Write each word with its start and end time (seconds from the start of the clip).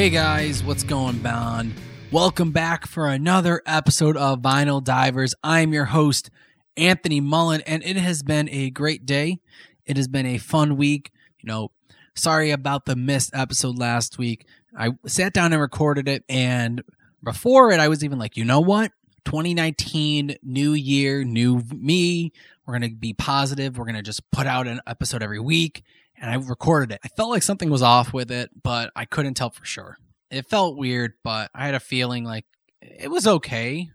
Hey 0.00 0.08
guys, 0.08 0.64
what's 0.64 0.82
going 0.82 1.26
on? 1.26 1.74
Welcome 2.10 2.52
back 2.52 2.86
for 2.86 3.06
another 3.06 3.60
episode 3.66 4.16
of 4.16 4.40
Vinyl 4.40 4.82
Divers. 4.82 5.34
I'm 5.44 5.74
your 5.74 5.84
host, 5.84 6.30
Anthony 6.74 7.20
Mullen, 7.20 7.60
and 7.66 7.82
it 7.82 7.96
has 7.96 8.22
been 8.22 8.48
a 8.48 8.70
great 8.70 9.04
day. 9.04 9.40
It 9.84 9.98
has 9.98 10.08
been 10.08 10.24
a 10.24 10.38
fun 10.38 10.78
week. 10.78 11.12
You 11.40 11.48
know, 11.48 11.70
sorry 12.14 12.50
about 12.50 12.86
the 12.86 12.96
missed 12.96 13.32
episode 13.34 13.76
last 13.76 14.16
week. 14.16 14.46
I 14.74 14.92
sat 15.04 15.34
down 15.34 15.52
and 15.52 15.60
recorded 15.60 16.08
it, 16.08 16.24
and 16.30 16.82
before 17.22 17.70
it, 17.70 17.78
I 17.78 17.88
was 17.88 18.02
even 18.02 18.18
like, 18.18 18.38
you 18.38 18.44
know 18.46 18.60
what? 18.60 18.92
2019, 19.26 20.36
new 20.42 20.72
year, 20.72 21.24
new 21.24 21.62
me. 21.74 22.32
We're 22.64 22.78
going 22.78 22.90
to 22.90 22.96
be 22.96 23.12
positive. 23.12 23.76
We're 23.76 23.84
going 23.84 23.96
to 23.96 24.02
just 24.02 24.30
put 24.30 24.46
out 24.46 24.66
an 24.66 24.80
episode 24.86 25.22
every 25.22 25.40
week. 25.40 25.82
And 26.20 26.30
I 26.30 26.34
recorded 26.34 26.92
it. 26.94 27.00
I 27.02 27.08
felt 27.08 27.30
like 27.30 27.42
something 27.42 27.70
was 27.70 27.82
off 27.82 28.12
with 28.12 28.30
it, 28.30 28.50
but 28.62 28.92
I 28.94 29.06
couldn't 29.06 29.34
tell 29.34 29.50
for 29.50 29.64
sure. 29.64 29.96
It 30.30 30.46
felt 30.46 30.76
weird, 30.76 31.14
but 31.24 31.50
I 31.54 31.64
had 31.64 31.74
a 31.74 31.80
feeling 31.80 32.24
like 32.24 32.44
it 32.82 33.10
was 33.10 33.26
okay. 33.26 33.88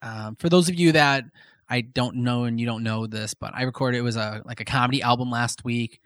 Um, 0.00 0.36
for 0.36 0.48
those 0.48 0.68
of 0.68 0.76
you 0.76 0.92
that 0.92 1.24
I 1.68 1.80
don't 1.80 2.16
know 2.16 2.44
and 2.44 2.60
you 2.60 2.66
don't 2.66 2.82
know 2.82 3.06
this, 3.06 3.34
but 3.34 3.52
I 3.54 3.62
recorded 3.62 3.98
it 3.98 4.02
was 4.02 4.16
a 4.16 4.42
like 4.44 4.60
a 4.60 4.64
comedy 4.64 5.02
album 5.02 5.30
last 5.30 5.64
week, 5.64 6.00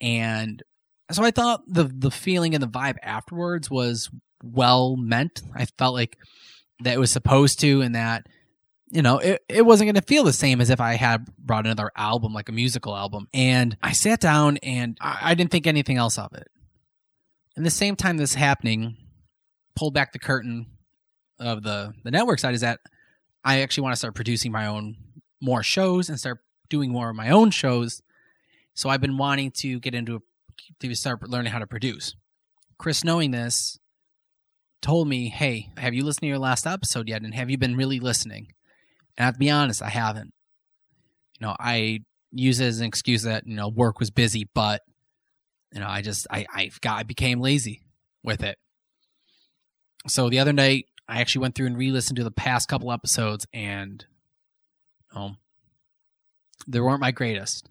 and 0.00 0.62
so 1.10 1.22
I 1.22 1.30
thought 1.30 1.62
the 1.66 1.84
the 1.84 2.10
feeling 2.10 2.54
and 2.54 2.62
the 2.62 2.68
vibe 2.68 2.96
afterwards 3.02 3.70
was 3.70 4.10
well 4.42 4.96
meant. 4.96 5.42
I 5.54 5.66
felt 5.78 5.94
like 5.94 6.18
that 6.80 6.94
it 6.94 6.98
was 6.98 7.10
supposed 7.10 7.60
to, 7.60 7.82
and 7.82 7.94
that 7.94 8.26
you 8.88 9.02
know 9.02 9.18
it, 9.18 9.42
it 9.48 9.62
wasn't 9.62 9.86
going 9.86 10.00
to 10.00 10.02
feel 10.02 10.24
the 10.24 10.32
same 10.32 10.60
as 10.60 10.70
if 10.70 10.80
I 10.80 10.94
had 10.94 11.26
brought 11.38 11.66
another 11.66 11.90
album, 11.96 12.32
like 12.32 12.48
a 12.48 12.52
musical 12.52 12.96
album. 12.96 13.28
And 13.34 13.76
I 13.82 13.92
sat 13.92 14.20
down 14.20 14.58
and 14.58 14.96
I, 15.00 15.18
I 15.22 15.34
didn't 15.34 15.50
think 15.50 15.66
anything 15.66 15.96
else 15.96 16.18
of 16.18 16.32
it. 16.34 16.48
And 17.56 17.64
the 17.64 17.70
same 17.70 17.96
time 17.96 18.16
this 18.16 18.34
happening, 18.34 18.96
pulled 19.74 19.94
back 19.94 20.12
the 20.12 20.18
curtain 20.18 20.66
of 21.38 21.62
the 21.62 21.94
the 22.04 22.10
network 22.10 22.38
side 22.38 22.54
is 22.54 22.60
that 22.60 22.80
I 23.44 23.60
actually 23.60 23.82
want 23.82 23.92
to 23.94 23.98
start 23.98 24.14
producing 24.14 24.52
my 24.52 24.66
own 24.66 24.96
more 25.40 25.62
shows 25.62 26.08
and 26.08 26.18
start 26.18 26.38
doing 26.68 26.90
more 26.90 27.10
of 27.10 27.16
my 27.16 27.30
own 27.30 27.50
shows. 27.50 28.02
So 28.74 28.88
I've 28.88 29.00
been 29.00 29.18
wanting 29.18 29.52
to 29.58 29.80
get 29.80 29.94
into 29.94 30.22
to 30.80 30.94
start 30.94 31.28
learning 31.28 31.52
how 31.52 31.58
to 31.58 31.66
produce. 31.66 32.14
Chris, 32.78 33.04
knowing 33.04 33.30
this, 33.30 33.78
told 34.82 35.08
me, 35.08 35.28
"Hey, 35.28 35.70
have 35.76 35.94
you 35.94 36.04
listened 36.04 36.22
to 36.22 36.26
your 36.26 36.38
last 36.38 36.66
episode 36.66 37.08
yet? 37.08 37.22
And 37.22 37.34
have 37.34 37.50
you 37.50 37.58
been 37.58 37.76
really 37.76 38.00
listening?" 38.00 38.52
And 39.16 39.24
I 39.24 39.26
have 39.26 39.34
to 39.34 39.40
be 39.40 39.50
honest, 39.50 39.82
I 39.82 39.88
haven't. 39.88 40.32
You 41.40 41.46
know, 41.46 41.56
I 41.58 42.00
use 42.32 42.60
it 42.60 42.66
as 42.66 42.80
an 42.80 42.86
excuse 42.86 43.22
that 43.22 43.46
you 43.46 43.54
know 43.54 43.68
work 43.68 43.98
was 43.98 44.10
busy, 44.10 44.48
but 44.54 44.82
you 45.72 45.80
know, 45.80 45.88
I 45.88 46.02
just 46.02 46.26
I 46.30 46.46
I 46.54 46.70
got 46.80 46.98
I 46.98 47.02
became 47.02 47.40
lazy 47.40 47.82
with 48.22 48.42
it. 48.42 48.58
So 50.08 50.30
the 50.30 50.38
other 50.38 50.52
night, 50.52 50.86
I 51.08 51.20
actually 51.20 51.42
went 51.42 51.54
through 51.54 51.66
and 51.66 51.76
re-listened 51.76 52.16
to 52.16 52.24
the 52.24 52.30
past 52.30 52.68
couple 52.68 52.92
episodes, 52.92 53.46
and 53.52 54.04
um, 55.14 55.38
they 56.66 56.80
weren't 56.80 57.00
my 57.00 57.10
greatest. 57.10 57.68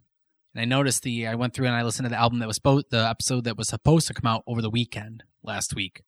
And 0.54 0.62
I 0.62 0.66
noticed 0.66 1.04
the 1.04 1.28
I 1.28 1.36
went 1.36 1.54
through 1.54 1.68
and 1.68 1.76
I 1.76 1.84
listened 1.84 2.06
to 2.06 2.10
the 2.10 2.20
album 2.20 2.40
that 2.40 2.48
was 2.48 2.58
supposed 2.58 2.88
the 2.90 3.08
episode 3.08 3.44
that 3.44 3.58
was 3.58 3.68
supposed 3.68 4.08
to 4.08 4.14
come 4.14 4.28
out 4.28 4.44
over 4.48 4.62
the 4.62 4.70
weekend 4.70 5.24
last 5.44 5.76
week, 5.76 6.04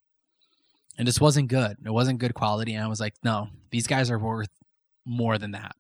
and 0.98 1.08
this 1.08 1.22
wasn't 1.22 1.50
good. 1.50 1.78
It 1.86 1.92
wasn't 1.92 2.20
good 2.20 2.34
quality, 2.34 2.74
and 2.74 2.84
I 2.84 2.88
was 2.88 3.00
like, 3.00 3.16
no, 3.24 3.50
these 3.72 3.88
guys 3.88 4.10
are 4.10 4.20
worth 4.20 4.50
more 5.08 5.38
than 5.38 5.52
that. 5.52 5.76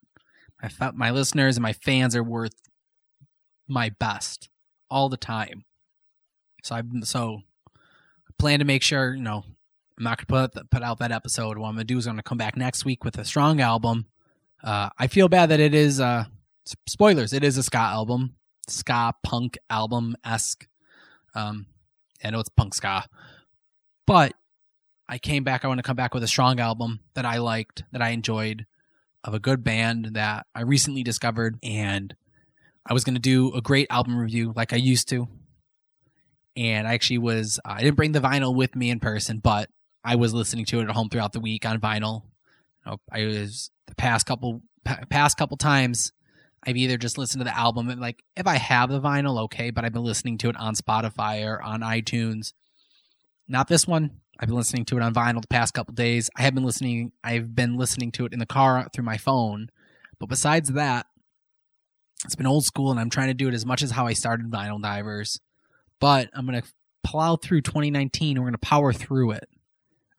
I 0.61 0.69
felt 0.69 0.95
my 0.95 1.11
listeners 1.11 1.57
and 1.57 1.61
my 1.61 1.73
fans 1.73 2.15
are 2.15 2.23
worth 2.23 2.55
my 3.67 3.89
best 3.99 4.49
all 4.89 5.09
the 5.09 5.17
time. 5.17 5.65
So 6.63 6.75
I 6.75 6.81
so 7.03 7.41
I 7.75 8.31
plan 8.39 8.59
to 8.59 8.65
make 8.65 8.81
sure 8.81 9.13
you 9.13 9.21
know 9.21 9.43
I'm 9.97 10.03
not 10.03 10.25
gonna 10.25 10.47
put 10.47 10.69
put 10.69 10.83
out 10.83 10.99
that 10.99 11.11
episode. 11.11 11.57
What 11.57 11.67
I'm 11.67 11.75
gonna 11.75 11.83
do 11.83 11.97
is 11.97 12.07
I'm 12.07 12.13
gonna 12.13 12.23
come 12.23 12.37
back 12.37 12.57
next 12.57 12.85
week 12.85 13.03
with 13.03 13.17
a 13.17 13.25
strong 13.25 13.61
album. 13.61 14.07
Uh, 14.63 14.89
I 14.97 15.07
feel 15.07 15.27
bad 15.27 15.49
that 15.49 15.59
it 15.59 15.73
is 15.73 15.99
uh, 15.99 16.25
spoilers. 16.87 17.33
It 17.33 17.43
is 17.43 17.57
a 17.57 17.63
ska 17.63 17.77
album, 17.77 18.35
ska 18.67 19.13
punk 19.23 19.57
album 19.69 20.15
esque. 20.25 20.67
Um, 21.35 21.67
I 22.23 22.31
know 22.31 22.39
it's 22.39 22.49
punk 22.49 22.73
ska, 22.73 23.05
but 24.05 24.33
I 25.07 25.19
came 25.19 25.43
back. 25.43 25.63
I 25.63 25.67
want 25.67 25.77
to 25.77 25.83
come 25.83 25.95
back 25.95 26.13
with 26.13 26.23
a 26.23 26.27
strong 26.27 26.59
album 26.59 27.01
that 27.13 27.25
I 27.25 27.37
liked, 27.37 27.83
that 27.91 28.01
I 28.01 28.09
enjoyed, 28.09 28.65
of 29.27 29.33
a 29.33 29.39
good 29.39 29.63
band 29.63 30.11
that 30.13 30.47
I 30.55 30.61
recently 30.61 31.03
discovered, 31.03 31.59
and 31.61 32.15
I 32.85 32.93
was 32.93 33.03
going 33.03 33.15
to 33.15 33.21
do 33.21 33.53
a 33.53 33.61
great 33.61 33.87
album 33.89 34.17
review 34.17 34.53
like 34.55 34.73
I 34.73 34.77
used 34.77 35.09
to. 35.09 35.27
And 36.55 36.87
I 36.87 36.93
actually 36.95 37.19
was, 37.19 37.59
uh, 37.63 37.73
I 37.73 37.81
didn't 37.81 37.97
bring 37.97 38.13
the 38.13 38.19
vinyl 38.19 38.55
with 38.55 38.75
me 38.75 38.89
in 38.89 38.99
person, 38.99 39.37
but 39.37 39.69
I 40.03 40.15
was 40.15 40.33
listening 40.33 40.65
to 40.65 40.79
it 40.79 40.89
at 40.89 40.95
home 40.95 41.09
throughout 41.09 41.33
the 41.33 41.39
week 41.39 41.65
on 41.65 41.79
vinyl. 41.79 42.23
I 43.11 43.25
was 43.25 43.69
the 43.87 43.95
past 43.95 44.25
couple 44.25 44.61
past 45.09 45.37
couple 45.37 45.57
times 45.57 46.13
I've 46.63 46.77
either 46.77 46.97
just 46.97 47.17
listened 47.17 47.41
to 47.41 47.45
the 47.45 47.57
album 47.57 47.89
and 47.89 47.99
like 47.99 48.23
if 48.35 48.47
I 48.47 48.55
have 48.55 48.89
the 48.89 49.01
vinyl, 49.01 49.43
okay, 49.43 49.69
but 49.69 49.85
I've 49.85 49.93
been 49.93 50.03
listening 50.03 50.37
to 50.39 50.49
it 50.49 50.57
on 50.57 50.75
Spotify 50.75 51.45
or 51.45 51.61
on 51.61 51.81
iTunes. 51.81 52.53
Not 53.47 53.67
this 53.67 53.87
one. 53.87 54.11
I've 54.39 54.47
been 54.47 54.57
listening 54.57 54.85
to 54.85 54.97
it 54.97 55.03
on 55.03 55.13
vinyl 55.13 55.41
the 55.41 55.47
past 55.47 55.73
couple 55.73 55.93
days. 55.93 56.29
I 56.37 56.43
have 56.43 56.53
been 56.53 56.63
listening 56.63 57.11
I've 57.23 57.55
been 57.55 57.77
listening 57.77 58.11
to 58.13 58.25
it 58.25 58.33
in 58.33 58.39
the 58.39 58.45
car 58.45 58.87
through 58.93 59.05
my 59.05 59.17
phone. 59.17 59.69
But 60.19 60.29
besides 60.29 60.69
that, 60.69 61.07
it's 62.25 62.35
been 62.35 62.47
old 62.47 62.65
school 62.65 62.91
and 62.91 62.99
I'm 62.99 63.09
trying 63.09 63.27
to 63.27 63.33
do 63.33 63.47
it 63.47 63.53
as 63.53 63.65
much 63.65 63.81
as 63.81 63.91
how 63.91 64.05
I 64.05 64.13
started 64.13 64.51
Vinyl 64.51 64.81
Divers. 64.81 65.39
But 65.99 66.29
I'm 66.33 66.45
gonna 66.45 66.63
plow 67.03 67.35
through 67.35 67.61
2019 67.61 68.39
we're 68.39 68.47
gonna 68.47 68.57
power 68.59 68.93
through 68.93 69.31
it. 69.31 69.49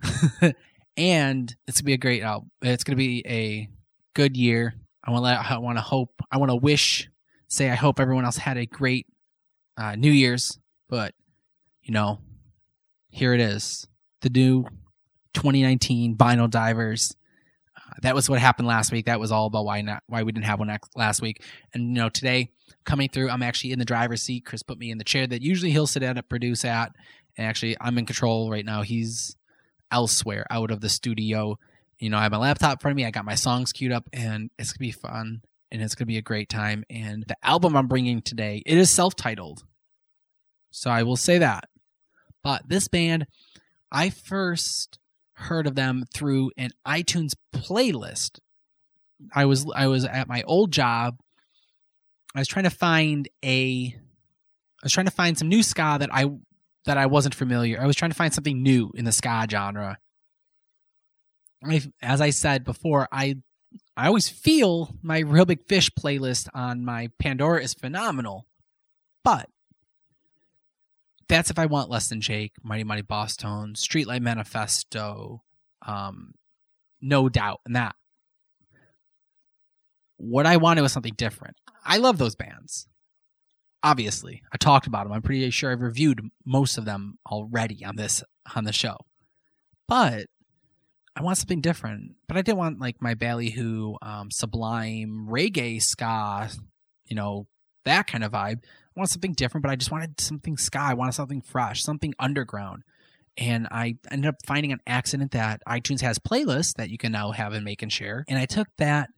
and 0.97 1.55
it's 1.67 1.81
gonna 1.81 1.87
be 1.87 1.95
a 1.95 1.99
great 1.99 2.23
album. 2.23 2.51
It's 2.63 2.85
gonna 2.85 2.97
be 2.97 3.25
a 3.27 3.69
good 4.15 4.37
year. 4.37 4.75
I 5.05 5.13
want 5.13 5.25
to. 5.25 5.55
I 5.55 5.59
want 5.59 5.79
to 5.79 5.83
hope. 5.83 6.21
I 6.31 6.39
want 6.39 6.51
to 6.51 6.57
wish. 6.57 7.09
Say 7.49 7.71
I 7.71 7.77
hope 7.77 7.99
everyone 7.99 8.27
else 8.27 8.37
had 8.37 8.59
a 8.59 8.67
great 8.67 9.07
uh, 9.77 9.95
New 9.95 10.11
Year's. 10.11 10.59
But 10.89 11.15
you 11.83 11.95
know, 11.95 12.19
here 13.11 13.35
it 13.35 13.41
is, 13.41 13.87
the 14.21 14.31
new 14.31 14.65
2019 15.35 16.17
Vinyl 16.17 16.51
Divers. 16.51 17.15
Uh, 17.77 17.95
that 18.03 18.15
was 18.15 18.29
what 18.29 18.41
happened 18.41 18.69
last 18.69 18.93
week. 18.93 19.07
That 19.07 19.21
was 19.21 19.33
all 19.33 19.47
about 19.47 19.65
why 19.65 19.83
not 19.83 20.03
why 20.07 20.23
we 20.23 20.33
didn't 20.33 20.47
have 20.47 20.59
one 20.59 20.77
last 20.97 21.23
week. 21.23 21.43
And 21.73 21.85
you 21.85 22.03
know, 22.03 22.09
today 22.09 22.51
coming 22.85 23.09
through, 23.09 23.31
I'm 23.31 23.43
actually 23.43 23.73
in 23.73 23.79
the 23.79 23.85
driver's 23.85 24.23
seat. 24.23 24.45
Chris 24.45 24.63
put 24.63 24.79
me 24.79 24.91
in 24.91 24.99
the 24.99 25.05
chair 25.05 25.27
that 25.27 25.43
usually 25.43 25.71
he'll 25.71 25.87
sit 25.87 26.03
at 26.03 26.17
and 26.17 26.29
produce 26.29 26.65
at. 26.65 26.93
And 27.37 27.47
actually, 27.47 27.77
I'm 27.81 27.99
in 27.99 28.07
control 28.07 28.51
right 28.51 28.65
now. 28.65 28.83
He's 28.83 29.37
elsewhere, 29.91 30.47
out 30.51 30.71
of 30.71 30.81
the 30.81 30.89
studio. 30.89 31.59
You 31.99 32.11
know, 32.11 32.19
I 32.19 32.23
have 32.23 32.33
my 32.33 32.39
laptop 32.39 32.73
in 32.73 32.79
front 32.79 32.93
of 32.93 32.97
me. 32.97 33.05
I 33.05 33.11
got 33.11 33.25
my 33.25 33.35
songs 33.35 33.73
queued 33.73 33.93
up, 33.93 34.09
and 34.13 34.51
it's 34.59 34.73
gonna 34.73 34.87
be 34.87 34.93
fun, 34.93 35.43
and 35.71 35.83
it's 35.83 35.95
gonna 35.95 36.07
be 36.07 36.19
a 36.19 36.23
great 36.23 36.49
time. 36.49 36.85
And 36.91 37.25
the 37.27 37.37
album 37.43 37.77
I'm 37.77 37.89
bringing 37.89 38.23
today, 38.23 38.63
it 38.67 38.79
is 38.79 38.91
self-titled, 38.91 39.65
so 40.71 40.91
I 40.91 41.03
will 41.03 41.17
say 41.17 41.39
that. 41.39 41.68
This 42.67 42.89
band, 42.89 43.27
I 43.91 44.11
first 44.11 44.99
heard 45.35 45.67
of 45.67 45.75
them 45.75 46.05
through 46.13 46.51
an 46.57 46.71
iTunes 46.87 47.33
playlist. 47.55 48.39
I 49.35 49.45
was 49.45 49.67
I 49.75 49.87
was 49.87 50.05
at 50.05 50.29
my 50.29 50.43
old 50.43 50.73
job. 50.73 51.19
I 52.35 52.41
was 52.41 52.49
trying 52.49 52.65
to 52.65 52.71
find 52.71 53.29
a 53.45 53.95
I 53.95 54.85
was 54.85 54.93
trying 54.93 55.07
to 55.07 55.13
find 55.13 55.37
some 55.37 55.49
new 55.49 55.63
ska 55.63 55.97
that 56.01 56.11
I 56.13 56.27
that 56.85 56.99
I 56.99 57.07
wasn't 57.07 57.35
familiar. 57.35 57.81
I 57.81 57.87
was 57.87 57.97
trying 57.97 58.11
to 58.11 58.17
find 58.17 58.33
something 58.33 58.63
new 58.63 58.91
in 58.95 59.05
the 59.05 59.13
ska 59.13 59.47
genre. 59.51 59.99
I, 61.65 61.83
as 62.01 62.21
I 62.21 62.31
said 62.31 62.65
before, 62.65 63.09
I 63.11 63.37
I 63.97 64.07
always 64.07 64.29
feel 64.29 64.95
my 65.03 65.19
Reel 65.21 65.45
Big 65.45 65.67
Fish 65.67 65.91
playlist 65.91 66.49
on 66.55 66.85
my 66.85 67.11
Pandora 67.19 67.63
is 67.63 67.75
phenomenal, 67.75 68.47
but 69.25 69.51
that's 71.29 71.51
if 71.51 71.59
I 71.59 71.67
want 71.67 71.91
Less 71.91 72.09
Than 72.09 72.21
Jake, 72.21 72.53
Mighty 72.63 72.85
Mighty 72.85 73.03
Bosstones, 73.03 73.77
Streetlight 73.77 74.23
Manifesto, 74.23 75.43
um, 75.87 76.35
no 77.01 77.29
doubt, 77.29 77.61
and 77.67 77.77
that. 77.77 77.95
What 80.17 80.47
I 80.47 80.57
wanted 80.57 80.83
was 80.83 80.93
something 80.93 81.15
different. 81.17 81.57
I 81.85 81.99
love 81.99 82.19
those 82.19 82.35
bands. 82.35 82.89
Obviously, 83.83 84.43
I 84.53 84.57
talked 84.57 84.89
about 84.89 85.05
them. 85.05 85.13
I'm 85.13 85.23
pretty 85.23 85.49
sure 85.51 85.71
I've 85.71 85.81
reviewed 85.81 86.21
most 86.45 86.77
of 86.79 86.85
them 86.85 87.19
already 87.31 87.85
on 87.85 87.95
this 87.95 88.25
on 88.57 88.65
the 88.65 88.73
show. 88.73 88.97
But 89.87 90.27
I 91.15 91.23
want 91.23 91.39
something 91.39 91.61
different. 91.61 92.17
But 92.27 92.37
I 92.37 92.43
didn't 92.43 92.59
want 92.59 92.81
like 92.81 93.01
my 93.01 93.15
ballyhoo, 93.15 93.95
um, 94.03 94.31
sublime 94.31 95.29
reggae 95.31 95.81
ska, 95.81 96.51
you 97.07 97.17
know, 97.17 97.47
that 97.85 98.07
kind 98.07 98.25
of 98.25 98.33
vibe. 98.33 98.63
Want 98.99 99.11
something 99.11 99.33
different, 99.33 99.63
but 99.63 99.71
I 99.71 99.77
just 99.77 99.93
wanted 99.93 100.21
something 100.21 100.57
sky. 100.57 100.91
I 100.91 100.95
wanted 100.95 101.13
something 101.13 101.41
fresh, 101.41 101.83
something 101.83 102.15
underground. 102.19 102.83
And 103.37 103.69
I 103.71 103.95
ended 104.11 104.29
up 104.29 104.35
finding 104.45 104.73
an 104.73 104.81
accident 104.87 105.31
that 105.31 105.63
iTunes 105.69 106.01
has 106.01 106.19
playlists 106.19 106.75
that 106.75 106.91
you 106.91 106.99
can 106.99 107.13
now 107.13 107.31
have 107.31 107.53
and 107.53 107.65
make 107.65 107.83
and 107.83 107.93
share. 107.93 108.25
And 108.27 108.37
I 108.37 108.47
took 108.47 108.67
that 108.79 109.11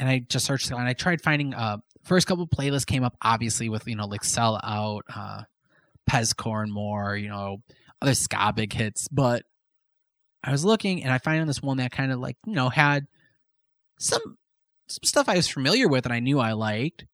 and 0.00 0.08
I 0.08 0.24
just 0.28 0.44
searched 0.44 0.72
and 0.72 0.80
I 0.80 0.94
tried 0.94 1.22
finding 1.22 1.54
uh 1.54 1.76
first 2.02 2.26
couple 2.26 2.46
playlists 2.48 2.84
came 2.84 3.04
up 3.04 3.16
obviously 3.22 3.68
with 3.68 3.86
you 3.86 3.94
know 3.94 4.06
like 4.06 4.24
sell 4.24 4.60
out, 4.62 5.04
uh 5.14 5.42
Pezcore 6.10 6.64
and 6.64 6.72
more, 6.72 7.16
you 7.16 7.28
know, 7.28 7.58
other 8.00 8.14
ska 8.14 8.52
big 8.56 8.72
hits, 8.72 9.06
but 9.08 9.44
I 10.42 10.50
was 10.50 10.64
looking 10.64 11.04
and 11.04 11.12
I 11.12 11.18
found 11.18 11.48
this 11.48 11.62
one 11.62 11.76
that 11.76 11.92
kind 11.92 12.10
of 12.10 12.18
like, 12.18 12.36
you 12.44 12.54
know, 12.54 12.68
had 12.68 13.06
some 14.00 14.36
some 14.88 15.04
stuff 15.04 15.28
I 15.28 15.36
was 15.36 15.48
familiar 15.48 15.86
with 15.86 16.04
and 16.04 16.12
I 16.12 16.18
knew 16.18 16.40
I 16.40 16.52
liked, 16.52 17.04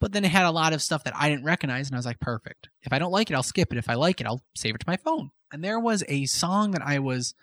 but 0.00 0.12
then 0.12 0.24
it 0.24 0.30
had 0.30 0.46
a 0.46 0.50
lot 0.50 0.72
of 0.72 0.82
stuff 0.82 1.04
that 1.04 1.16
I 1.16 1.28
didn't 1.28 1.44
recognize 1.44 1.88
and 1.88 1.96
I 1.96 1.98
was 1.98 2.06
like, 2.06 2.20
perfect. 2.20 2.68
If 2.82 2.92
I 2.92 2.98
don't 2.98 3.12
like 3.12 3.30
it, 3.30 3.34
I'll 3.34 3.42
skip 3.42 3.72
it. 3.72 3.78
If 3.78 3.88
I 3.88 3.94
like 3.94 4.20
it, 4.20 4.26
I'll 4.26 4.42
save 4.54 4.74
it 4.74 4.78
to 4.78 4.88
my 4.88 4.96
phone. 4.96 5.30
And 5.52 5.62
there 5.64 5.80
was 5.80 6.04
a 6.08 6.26
song 6.26 6.72
that 6.72 6.82
I 6.82 6.98
was 6.98 7.34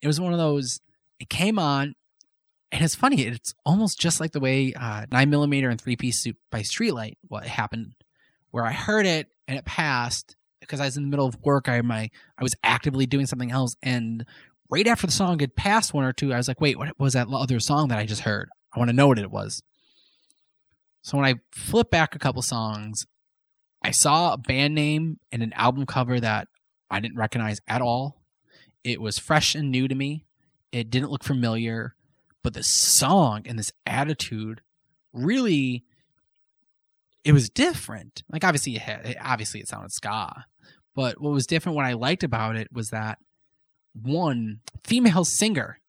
it 0.00 0.06
was 0.06 0.20
one 0.20 0.32
of 0.32 0.38
those 0.38 0.80
it 1.18 1.28
came 1.28 1.58
on 1.58 1.94
and 2.72 2.84
it's 2.84 2.94
funny, 2.94 3.22
it's 3.22 3.54
almost 3.64 4.00
just 4.00 4.18
like 4.18 4.32
the 4.32 4.40
way 4.40 4.72
uh, 4.74 5.06
9 5.12 5.30
millimeter 5.30 5.70
and 5.70 5.80
three 5.80 5.96
piece 5.96 6.18
suit 6.18 6.36
by 6.50 6.60
Streetlight 6.60 7.16
what 7.28 7.46
happened, 7.46 7.94
where 8.50 8.64
I 8.64 8.72
heard 8.72 9.06
it 9.06 9.28
and 9.46 9.56
it 9.56 9.64
passed 9.64 10.34
because 10.60 10.80
I 10.80 10.86
was 10.86 10.96
in 10.96 11.04
the 11.04 11.08
middle 11.08 11.26
of 11.26 11.40
work. 11.42 11.68
I 11.68 11.80
my 11.82 12.10
I 12.38 12.42
was 12.42 12.54
actively 12.64 13.06
doing 13.06 13.26
something 13.26 13.52
else, 13.52 13.76
and 13.82 14.24
right 14.70 14.86
after 14.86 15.06
the 15.06 15.12
song 15.12 15.38
had 15.38 15.54
passed 15.54 15.94
one 15.94 16.04
or 16.04 16.12
two, 16.12 16.32
I 16.32 16.36
was 16.36 16.48
like, 16.48 16.60
wait, 16.60 16.78
what 16.78 16.98
was 16.98 17.12
that 17.12 17.28
other 17.28 17.60
song 17.60 17.88
that 17.88 17.98
I 17.98 18.06
just 18.06 18.22
heard? 18.22 18.48
I 18.74 18.78
want 18.78 18.88
to 18.88 18.96
know 18.96 19.06
what 19.06 19.18
it 19.18 19.30
was. 19.30 19.62
So 21.04 21.18
when 21.18 21.26
I 21.26 21.34
flip 21.52 21.90
back 21.90 22.16
a 22.16 22.18
couple 22.18 22.40
songs, 22.40 23.06
I 23.82 23.90
saw 23.90 24.32
a 24.32 24.38
band 24.38 24.74
name 24.74 25.20
and 25.30 25.42
an 25.42 25.52
album 25.52 25.84
cover 25.84 26.18
that 26.18 26.48
I 26.90 26.98
didn't 26.98 27.18
recognize 27.18 27.60
at 27.68 27.82
all. 27.82 28.22
It 28.82 29.02
was 29.02 29.18
fresh 29.18 29.54
and 29.54 29.70
new 29.70 29.86
to 29.86 29.94
me. 29.94 30.24
It 30.72 30.88
didn't 30.88 31.10
look 31.10 31.22
familiar, 31.22 31.94
but 32.42 32.54
the 32.54 32.62
song 32.62 33.42
and 33.44 33.58
this 33.58 33.70
attitude 33.84 34.62
really 35.12 35.84
it 37.22 37.32
was 37.32 37.50
different. 37.50 38.22
Like 38.30 38.42
obviously 38.42 38.74
it 38.76 38.82
had, 38.82 39.16
obviously 39.22 39.60
it 39.60 39.68
sounded 39.68 39.92
ska, 39.92 40.46
but 40.94 41.20
what 41.20 41.32
was 41.32 41.46
different 41.46 41.76
what 41.76 41.84
I 41.84 41.92
liked 41.92 42.24
about 42.24 42.56
it 42.56 42.72
was 42.72 42.88
that 42.90 43.18
one 43.92 44.60
female 44.84 45.26
singer 45.26 45.80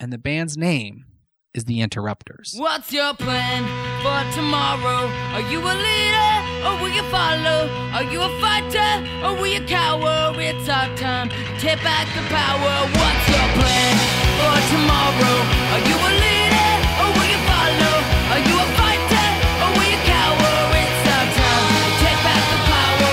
and 0.00 0.12
the 0.12 0.18
band's 0.18 0.56
name 0.56 1.04
is 1.54 1.64
the 1.64 1.80
Interrupters. 1.82 2.54
What's 2.56 2.92
your 2.92 3.12
plan 3.14 3.62
for 4.00 4.20
tomorrow? 4.34 5.04
Are 5.36 5.44
you 5.52 5.60
a 5.60 5.74
leader 5.76 6.32
or 6.64 6.80
will 6.80 6.94
you 6.94 7.04
follow? 7.12 7.68
Are 7.92 8.04
you 8.04 8.20
a 8.22 8.30
fighter 8.40 8.92
or 9.24 9.36
will 9.36 9.52
you 9.52 9.60
cower? 9.66 10.32
It's 10.40 10.68
our 10.68 10.88
time 10.96 11.28
take 11.60 11.82
back 11.84 12.08
the 12.16 12.24
power. 12.32 12.74
What's 12.96 13.26
your 13.28 13.48
plan 13.60 13.94
for 14.40 14.56
tomorrow? 14.72 15.36
Are 15.76 15.82
you 15.84 15.96
a 16.00 16.12
leader 16.24 16.72
or 17.04 17.08
will 17.12 17.28
you 17.28 17.40
follow? 17.44 17.94
Are 18.32 18.42
you 18.48 18.54
a 18.56 18.68
fighter 18.80 19.28
or 19.60 19.68
will 19.76 19.88
you 19.92 20.00
cower? 20.08 20.56
It's 20.80 21.04
our 21.12 21.26
time 21.36 21.66
take 22.00 22.20
back 22.24 22.42
the 22.48 22.60
power. 22.72 23.12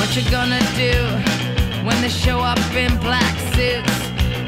What 0.00 0.08
you 0.16 0.24
gonna 0.32 0.64
do 0.72 0.96
when 1.84 2.00
they 2.00 2.08
show 2.08 2.40
up 2.40 2.58
in 2.72 2.96
black 3.04 3.34
suits 3.52 3.98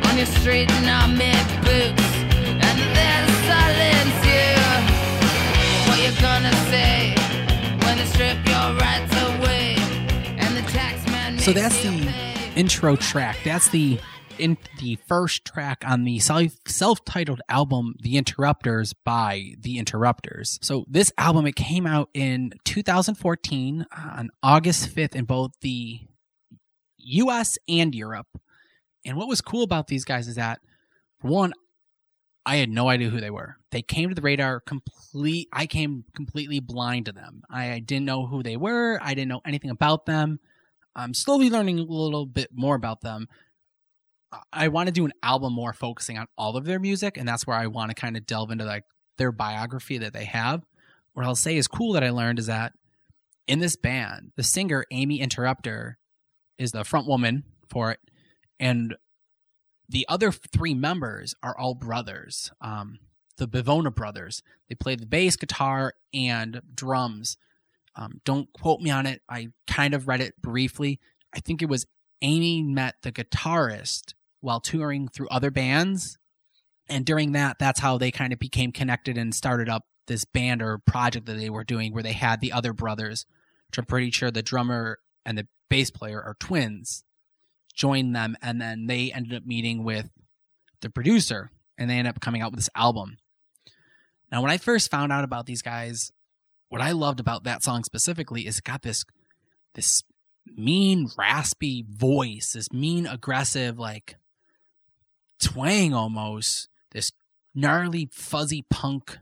on 0.08 0.16
your 0.16 0.26
street 0.40 0.70
in 0.72 0.88
army 0.88 1.36
boots? 1.69 2.01
So 11.42 11.52
that's 11.52 11.82
the 11.82 12.14
intro 12.54 12.94
track. 12.94 13.36
That's 13.44 13.68
the 13.70 13.98
in 14.38 14.56
the 14.78 14.96
first 15.08 15.44
track 15.44 15.82
on 15.84 16.04
the 16.04 16.20
self 16.20 16.52
self-titled 16.68 17.40
album 17.48 17.96
The 18.00 18.16
Interrupters 18.16 18.92
by 18.92 19.54
The 19.58 19.78
Interrupters. 19.78 20.60
So 20.62 20.84
this 20.88 21.10
album 21.18 21.46
it 21.46 21.56
came 21.56 21.84
out 21.84 22.10
in 22.14 22.52
2014 22.64 23.86
on 23.92 24.30
August 24.40 24.94
5th 24.94 25.16
in 25.16 25.24
both 25.24 25.50
the 25.62 26.02
US 26.98 27.58
and 27.68 27.92
Europe. 27.92 28.28
And 29.04 29.16
what 29.16 29.26
was 29.26 29.40
cool 29.40 29.64
about 29.64 29.88
these 29.88 30.04
guys 30.04 30.28
is 30.28 30.36
that 30.36 30.60
for 31.20 31.26
one 31.26 31.54
I 32.44 32.56
had 32.56 32.70
no 32.70 32.88
idea 32.88 33.08
who 33.08 33.20
they 33.20 33.30
were. 33.30 33.56
They 33.70 33.82
came 33.82 34.08
to 34.08 34.14
the 34.14 34.22
radar 34.22 34.60
complete 34.60 35.48
I 35.52 35.66
came 35.66 36.04
completely 36.14 36.60
blind 36.60 37.06
to 37.06 37.12
them. 37.12 37.42
I 37.48 37.78
didn't 37.78 38.06
know 38.06 38.26
who 38.26 38.42
they 38.42 38.56
were. 38.56 38.98
I 39.00 39.14
didn't 39.14 39.28
know 39.28 39.42
anything 39.46 39.70
about 39.70 40.06
them. 40.06 40.40
I'm 40.94 41.14
slowly 41.14 41.50
learning 41.50 41.78
a 41.78 41.82
little 41.82 42.26
bit 42.26 42.50
more 42.52 42.74
about 42.74 43.00
them. 43.00 43.28
I 44.52 44.68
want 44.68 44.88
to 44.88 44.92
do 44.92 45.04
an 45.04 45.12
album 45.22 45.52
more 45.52 45.72
focusing 45.72 46.18
on 46.18 46.26
all 46.36 46.56
of 46.56 46.64
their 46.64 46.78
music, 46.78 47.16
and 47.16 47.28
that's 47.28 47.46
where 47.46 47.56
I 47.56 47.66
want 47.66 47.90
to 47.90 47.94
kind 47.94 48.16
of 48.16 48.26
delve 48.26 48.50
into 48.50 48.64
like 48.64 48.84
their 49.18 49.32
biography 49.32 49.98
that 49.98 50.12
they 50.12 50.24
have. 50.24 50.62
What 51.12 51.26
I'll 51.26 51.34
say 51.34 51.56
is 51.56 51.68
cool 51.68 51.92
that 51.92 52.04
I 52.04 52.10
learned 52.10 52.38
is 52.38 52.46
that 52.46 52.72
in 53.46 53.58
this 53.58 53.76
band, 53.76 54.32
the 54.36 54.42
singer 54.42 54.84
Aimee 54.90 55.20
Interrupter 55.20 55.98
is 56.58 56.72
the 56.72 56.84
front 56.84 57.06
woman 57.06 57.44
for 57.68 57.90
it, 57.90 58.00
and 58.58 58.96
the 59.88 60.06
other 60.08 60.32
three 60.32 60.75
members 60.75 61.34
are 61.43 61.56
all 61.56 61.75
brothers. 61.75 62.50
Um, 62.61 62.99
the 63.37 63.49
Bivona 63.49 63.94
brothers. 63.94 64.43
They 64.69 64.75
play 64.75 64.94
the 64.94 65.06
bass, 65.06 65.37
guitar, 65.37 65.94
and 66.14 66.61
drums. 66.75 67.37
Um, 67.96 68.20
don't 68.25 68.52
quote 68.52 68.81
me 68.81 68.90
on 68.90 69.06
it. 69.06 69.23
I 69.29 69.49
kind 69.67 69.94
of 69.94 70.08
read 70.08 70.20
it 70.20 70.40
briefly. 70.40 71.00
I 71.34 71.40
think 71.40 71.62
it 71.62 71.69
was 71.69 71.87
Aimee 72.23 72.62
met 72.62 72.94
the 73.02 73.12
guitarist 73.12 74.14
while 74.40 74.61
touring 74.61 75.08
through 75.08 75.29
other 75.29 75.50
bands. 75.50 76.19
And 76.88 77.05
during 77.05 77.32
that, 77.32 77.58
that's 77.58 77.81
how 77.81 77.99
they 77.99 78.11
kind 78.11 78.32
of 78.32 78.38
became 78.38 78.73
connected 78.73 79.17
and 79.17 79.34
started 79.34 79.69
up 79.69 79.84
this 80.06 80.25
band 80.25 80.62
or 80.62 80.79
project 80.79 81.26
that 81.26 81.38
they 81.38 81.50
were 81.50 81.64
doing 81.64 81.93
where 81.93 82.02
they 82.02 82.12
had 82.12 82.40
the 82.40 82.52
other 82.52 82.73
brothers, 82.73 83.25
which 83.69 83.79
I'm 83.79 83.87
pretty 83.87 84.11
sure 84.11 84.31
the 84.31 84.43
drummer 84.43 84.99
and 85.25 85.38
the 85.38 85.46
bass 85.69 85.90
player 85.90 86.20
are 86.20 86.37
twins, 86.38 87.05
joined 87.74 88.14
them. 88.14 88.36
And 88.42 88.60
then 88.60 88.86
they 88.86 89.12
ended 89.12 89.34
up 89.34 89.46
meeting 89.46 89.84
with 89.84 90.08
the 90.81 90.91
producer 90.91 91.50
and 91.79 91.88
they 91.88 91.94
ended 91.94 92.14
up 92.14 92.20
coming 92.20 92.43
out 92.43 92.50
with 92.50 92.58
this 92.58 92.70
album. 92.74 93.17
Now, 94.31 94.41
when 94.41 94.50
I 94.50 94.58
first 94.58 94.91
found 94.91 95.12
out 95.12 95.24
about 95.24 95.46
these 95.46 95.62
guys, 95.62 96.10
what 96.69 96.81
I 96.81 96.93
loved 96.93 97.20
about 97.20 97.44
that 97.44 97.62
song 97.62 97.84
specifically 97.84 98.46
is 98.46 98.58
it 98.58 98.64
got 98.64 98.82
this 98.82 99.05
this 99.74 100.02
mean, 100.46 101.08
raspy 101.17 101.84
voice, 101.88 102.52
this 102.52 102.72
mean, 102.72 103.06
aggressive, 103.06 103.79
like 103.79 104.17
twang 105.41 105.94
almost, 105.94 106.69
this 106.93 107.12
gnarly, 107.55 108.08
fuzzy 108.12 108.64
punk, 108.70 109.19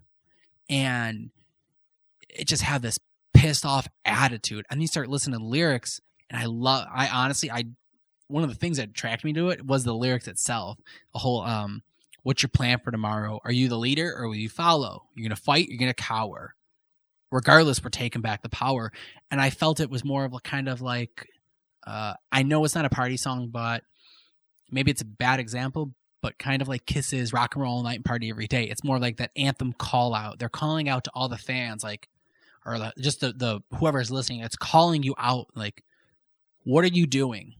and 0.69 1.30
it 2.28 2.47
just 2.47 2.62
had 2.62 2.83
this 2.83 2.99
pissed 3.35 3.66
off 3.66 3.88
attitude. 4.04 4.64
And 4.71 4.80
you 4.80 4.87
start 4.87 5.09
listening 5.09 5.38
to 5.38 5.45
lyrics, 5.45 6.00
and 6.28 6.40
I 6.40 6.47
love. 6.47 6.87
I 6.92 7.09
honestly, 7.09 7.50
I 7.50 7.64
one 8.30 8.42
of 8.42 8.49
the 8.49 8.56
things 8.56 8.76
that 8.76 8.90
attracted 8.90 9.25
me 9.25 9.32
to 9.34 9.50
it 9.50 9.64
was 9.64 9.84
the 9.84 9.94
lyrics 9.94 10.28
itself. 10.28 10.78
The 11.12 11.18
whole, 11.18 11.42
um, 11.42 11.82
what's 12.22 12.42
your 12.42 12.50
plan 12.50 12.78
for 12.78 12.90
tomorrow? 12.90 13.40
Are 13.44 13.52
you 13.52 13.68
the 13.68 13.78
leader 13.78 14.14
or 14.16 14.28
will 14.28 14.37
you 14.37 14.49
follow? 14.49 15.04
You're 15.14 15.28
gonna 15.28 15.37
fight. 15.37 15.68
You're 15.68 15.78
gonna 15.78 15.94
cower. 15.94 16.54
Regardless, 17.30 17.82
we're 17.82 17.90
taking 17.90 18.22
back 18.22 18.42
the 18.42 18.49
power. 18.49 18.92
And 19.30 19.40
I 19.40 19.50
felt 19.50 19.80
it 19.80 19.90
was 19.90 20.04
more 20.04 20.25
of 20.25 20.32
a 20.32 20.40
kind 20.40 20.68
of 20.68 20.80
like, 20.80 21.28
uh, 21.87 22.14
I 22.32 22.42
know 22.42 22.64
it's 22.64 22.75
not 22.75 22.84
a 22.84 22.90
party 22.90 23.16
song, 23.16 23.49
but 23.49 23.84
maybe 24.70 24.90
it's 24.90 25.02
a 25.02 25.06
bad 25.06 25.40
example, 25.40 25.94
but 26.22 26.38
kind 26.38 26.60
of 26.60 26.68
like 26.68 26.87
Kiss's, 26.87 27.32
Rock 27.32 27.54
and 27.54 27.62
Roll 27.62 27.76
All 27.76 27.82
Night 27.82 27.96
and 27.96 28.04
Party 28.04 28.30
Every 28.30 28.46
Day. 28.46 28.64
It's 28.64 28.84
more 28.84 28.99
like 28.99 29.18
that 29.18 29.30
anthem 29.37 29.72
call 29.72 30.14
out. 30.14 30.38
They're 30.38 30.49
calling 30.49 30.88
out 30.88 31.04
to 31.04 31.10
all 31.14 31.28
the 31.28 31.38
fans, 31.38 31.82
like, 31.84 32.08
or 32.66 32.92
just 32.99 33.20
the, 33.20 33.32
the 33.32 33.60
whoever's 33.76 34.10
listening. 34.10 34.40
It's 34.40 34.56
calling 34.56 35.02
you 35.02 35.14
out, 35.16 35.46
like, 35.54 35.82
what 36.64 36.84
are 36.84 36.88
you 36.88 37.06
doing? 37.06 37.54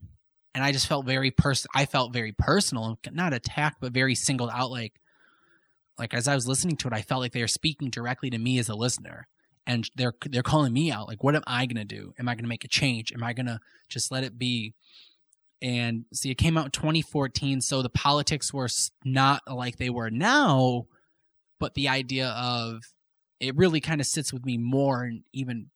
And 0.53 0.63
I 0.63 0.71
just 0.71 0.87
felt 0.87 1.05
very 1.05 1.31
pers. 1.31 1.65
I 1.73 1.85
felt 1.85 2.13
very 2.13 2.33
personal, 2.33 2.99
not 3.11 3.33
attacked, 3.33 3.77
but 3.79 3.93
very 3.93 4.15
singled 4.15 4.49
out. 4.53 4.69
Like, 4.69 4.93
like 5.97 6.13
as 6.13 6.27
I 6.27 6.35
was 6.35 6.47
listening 6.47 6.75
to 6.77 6.87
it, 6.87 6.93
I 6.93 7.01
felt 7.01 7.21
like 7.21 7.31
they 7.31 7.41
were 7.41 7.47
speaking 7.47 7.89
directly 7.89 8.29
to 8.31 8.37
me 8.37 8.59
as 8.59 8.67
a 8.67 8.75
listener, 8.75 9.27
and 9.65 9.89
they're 9.95 10.13
they're 10.29 10.43
calling 10.43 10.73
me 10.73 10.91
out. 10.91 11.07
Like, 11.07 11.23
what 11.23 11.35
am 11.35 11.43
I 11.47 11.65
gonna 11.65 11.85
do? 11.85 12.13
Am 12.19 12.27
I 12.27 12.35
gonna 12.35 12.49
make 12.49 12.65
a 12.65 12.69
change? 12.69 13.13
Am 13.13 13.23
I 13.23 13.33
gonna 13.33 13.59
just 13.89 14.11
let 14.11 14.23
it 14.23 14.37
be? 14.37 14.73
and 15.61 16.05
see 16.11 16.31
it 16.31 16.39
came 16.39 16.57
out 16.57 16.65
in 16.65 16.71
2014 16.71 17.61
so 17.61 17.81
the 17.81 17.89
politics 17.89 18.51
were 18.53 18.67
not 19.05 19.41
like 19.47 19.77
they 19.77 19.89
were 19.89 20.09
now 20.09 20.85
but 21.59 21.75
the 21.75 21.87
idea 21.87 22.29
of 22.29 22.81
it 23.39 23.55
really 23.55 23.79
kind 23.79 24.01
of 24.01 24.07
sits 24.07 24.33
with 24.33 24.45
me 24.45 24.57
more 24.57 25.03
and 25.03 25.23
even 25.33 25.67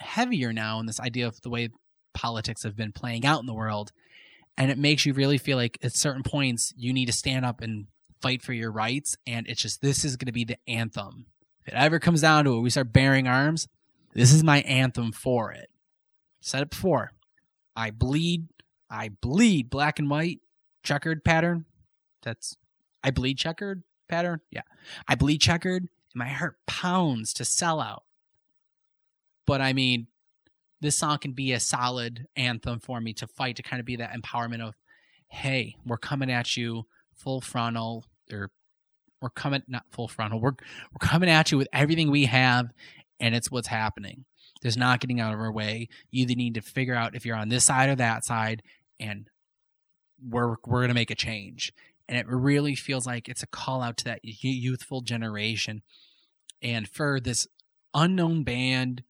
heavier 0.00 0.52
now 0.52 0.80
in 0.80 0.86
this 0.86 1.00
idea 1.00 1.26
of 1.26 1.40
the 1.42 1.50
way 1.50 1.68
politics 2.14 2.62
have 2.62 2.76
been 2.76 2.92
playing 2.92 3.26
out 3.26 3.40
in 3.40 3.46
the 3.46 3.54
world 3.54 3.92
and 4.56 4.70
it 4.70 4.78
makes 4.78 5.04
you 5.04 5.12
really 5.12 5.38
feel 5.38 5.56
like 5.56 5.78
at 5.82 5.94
certain 5.94 6.22
points 6.22 6.72
you 6.76 6.92
need 6.92 7.06
to 7.06 7.12
stand 7.12 7.44
up 7.44 7.60
and 7.60 7.86
fight 8.22 8.40
for 8.40 8.52
your 8.52 8.70
rights 8.70 9.16
and 9.26 9.46
it's 9.48 9.60
just 9.60 9.82
this 9.82 10.04
is 10.04 10.16
going 10.16 10.26
to 10.26 10.32
be 10.32 10.44
the 10.44 10.58
anthem 10.66 11.26
if 11.60 11.68
it 11.68 11.76
ever 11.76 11.98
comes 11.98 12.22
down 12.22 12.44
to 12.44 12.56
it 12.56 12.60
we 12.60 12.70
start 12.70 12.92
bearing 12.92 13.28
arms 13.28 13.68
this 14.14 14.32
is 14.32 14.42
my 14.42 14.60
anthem 14.62 15.12
for 15.12 15.52
it 15.52 15.68
said 16.40 16.62
it 16.62 16.70
before 16.70 17.12
i 17.76 17.90
bleed 17.90 18.48
I 18.94 19.08
bleed 19.08 19.70
black 19.70 19.98
and 19.98 20.08
white 20.08 20.40
checkered 20.84 21.24
pattern. 21.24 21.64
That's 22.22 22.56
I 23.02 23.10
bleed 23.10 23.38
checkered 23.38 23.82
pattern. 24.08 24.40
Yeah. 24.50 24.62
I 25.08 25.16
bleed 25.16 25.40
checkered 25.40 25.82
and 25.82 25.90
my 26.14 26.28
heart 26.28 26.56
pounds 26.66 27.32
to 27.34 27.44
sell 27.44 27.80
out. 27.80 28.04
But 29.46 29.60
I 29.60 29.72
mean, 29.72 30.06
this 30.84 30.96
song 30.96 31.18
can 31.18 31.32
be 31.32 31.52
a 31.52 31.60
solid 31.60 32.26
anthem 32.36 32.78
for 32.78 33.00
me 33.00 33.12
to 33.14 33.26
fight 33.26 33.56
to 33.56 33.62
kind 33.62 33.80
of 33.80 33.86
be 33.86 33.96
that 33.96 34.12
empowerment 34.12 34.60
of, 34.60 34.74
hey, 35.28 35.76
we're 35.84 35.96
coming 35.96 36.30
at 36.30 36.56
you 36.56 36.84
full 37.14 37.40
frontal 37.40 38.04
or 38.32 38.50
we're 39.20 39.30
coming 39.30 39.62
not 39.66 39.84
full 39.90 40.08
frontal. 40.08 40.40
We're 40.40 40.52
we're 40.92 41.06
coming 41.06 41.30
at 41.30 41.50
you 41.50 41.58
with 41.58 41.68
everything 41.72 42.10
we 42.10 42.26
have 42.26 42.66
and 43.18 43.34
it's 43.34 43.50
what's 43.50 43.68
happening. 43.68 44.24
There's 44.62 44.76
not 44.76 45.00
getting 45.00 45.20
out 45.20 45.34
of 45.34 45.40
our 45.40 45.52
way. 45.52 45.88
You 46.10 46.26
need 46.26 46.54
to 46.54 46.60
figure 46.60 46.94
out 46.94 47.14
if 47.14 47.24
you're 47.24 47.36
on 47.36 47.48
this 47.48 47.64
side 47.64 47.88
or 47.88 47.96
that 47.96 48.24
side 48.24 48.62
and 49.00 49.28
we're 50.22 50.56
we're 50.66 50.80
going 50.80 50.88
to 50.88 50.94
make 50.94 51.10
a 51.10 51.16
change. 51.16 51.72
And 52.08 52.18
it 52.18 52.26
really 52.28 52.74
feels 52.74 53.06
like 53.06 53.28
it's 53.28 53.42
a 53.42 53.46
call 53.46 53.82
out 53.82 53.96
to 53.98 54.04
that 54.04 54.20
youthful 54.22 55.00
generation. 55.00 55.82
And 56.62 56.86
for 56.88 57.18
this 57.20 57.46
unknown 57.94 58.44
band 58.44 59.02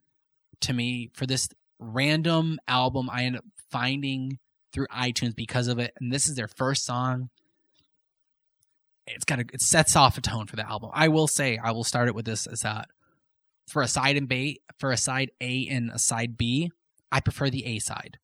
to 0.61 0.73
me 0.73 1.11
for 1.15 1.27
this 1.27 1.49
random 1.85 2.59
album 2.67 3.09
I 3.11 3.25
ended 3.25 3.41
up 3.41 3.45
finding 3.71 4.39
through 4.73 4.87
iTunes 4.89 5.35
because 5.35 5.69
of 5.69 5.79
it. 5.79 5.93
And 6.01 6.13
this 6.13 6.29
is 6.29 6.35
their 6.35 6.49
first 6.49 6.85
song. 6.85 7.31
It's 9.07 9.25
got 9.25 9.39
a, 9.39 9.45
it 9.53 9.61
sets 9.61 9.97
off 9.97 10.17
a 10.19 10.21
tone 10.21 10.47
for 10.47 10.57
the 10.57 10.67
album. 10.67 10.91
I 10.93 11.09
will 11.09 11.29
say, 11.29 11.59
I 11.63 11.73
will 11.73 11.85
start 11.85 12.09
it 12.09 12.15
with 12.15 12.25
this: 12.25 12.47
is 12.47 12.61
that 12.61 12.89
for 13.69 13.83
a 13.83 13.89
side 13.89 14.17
and 14.17 14.29
B, 14.29 14.61
for 14.79 14.93
a 14.93 14.97
side 14.97 15.31
A 15.41 15.69
and 15.69 15.91
a 15.91 15.99
side 15.99 16.37
B, 16.39 16.71
I 17.13 17.21
prefer 17.21 17.51
the 17.51 17.67
A 17.67 17.79
side. 17.79 18.19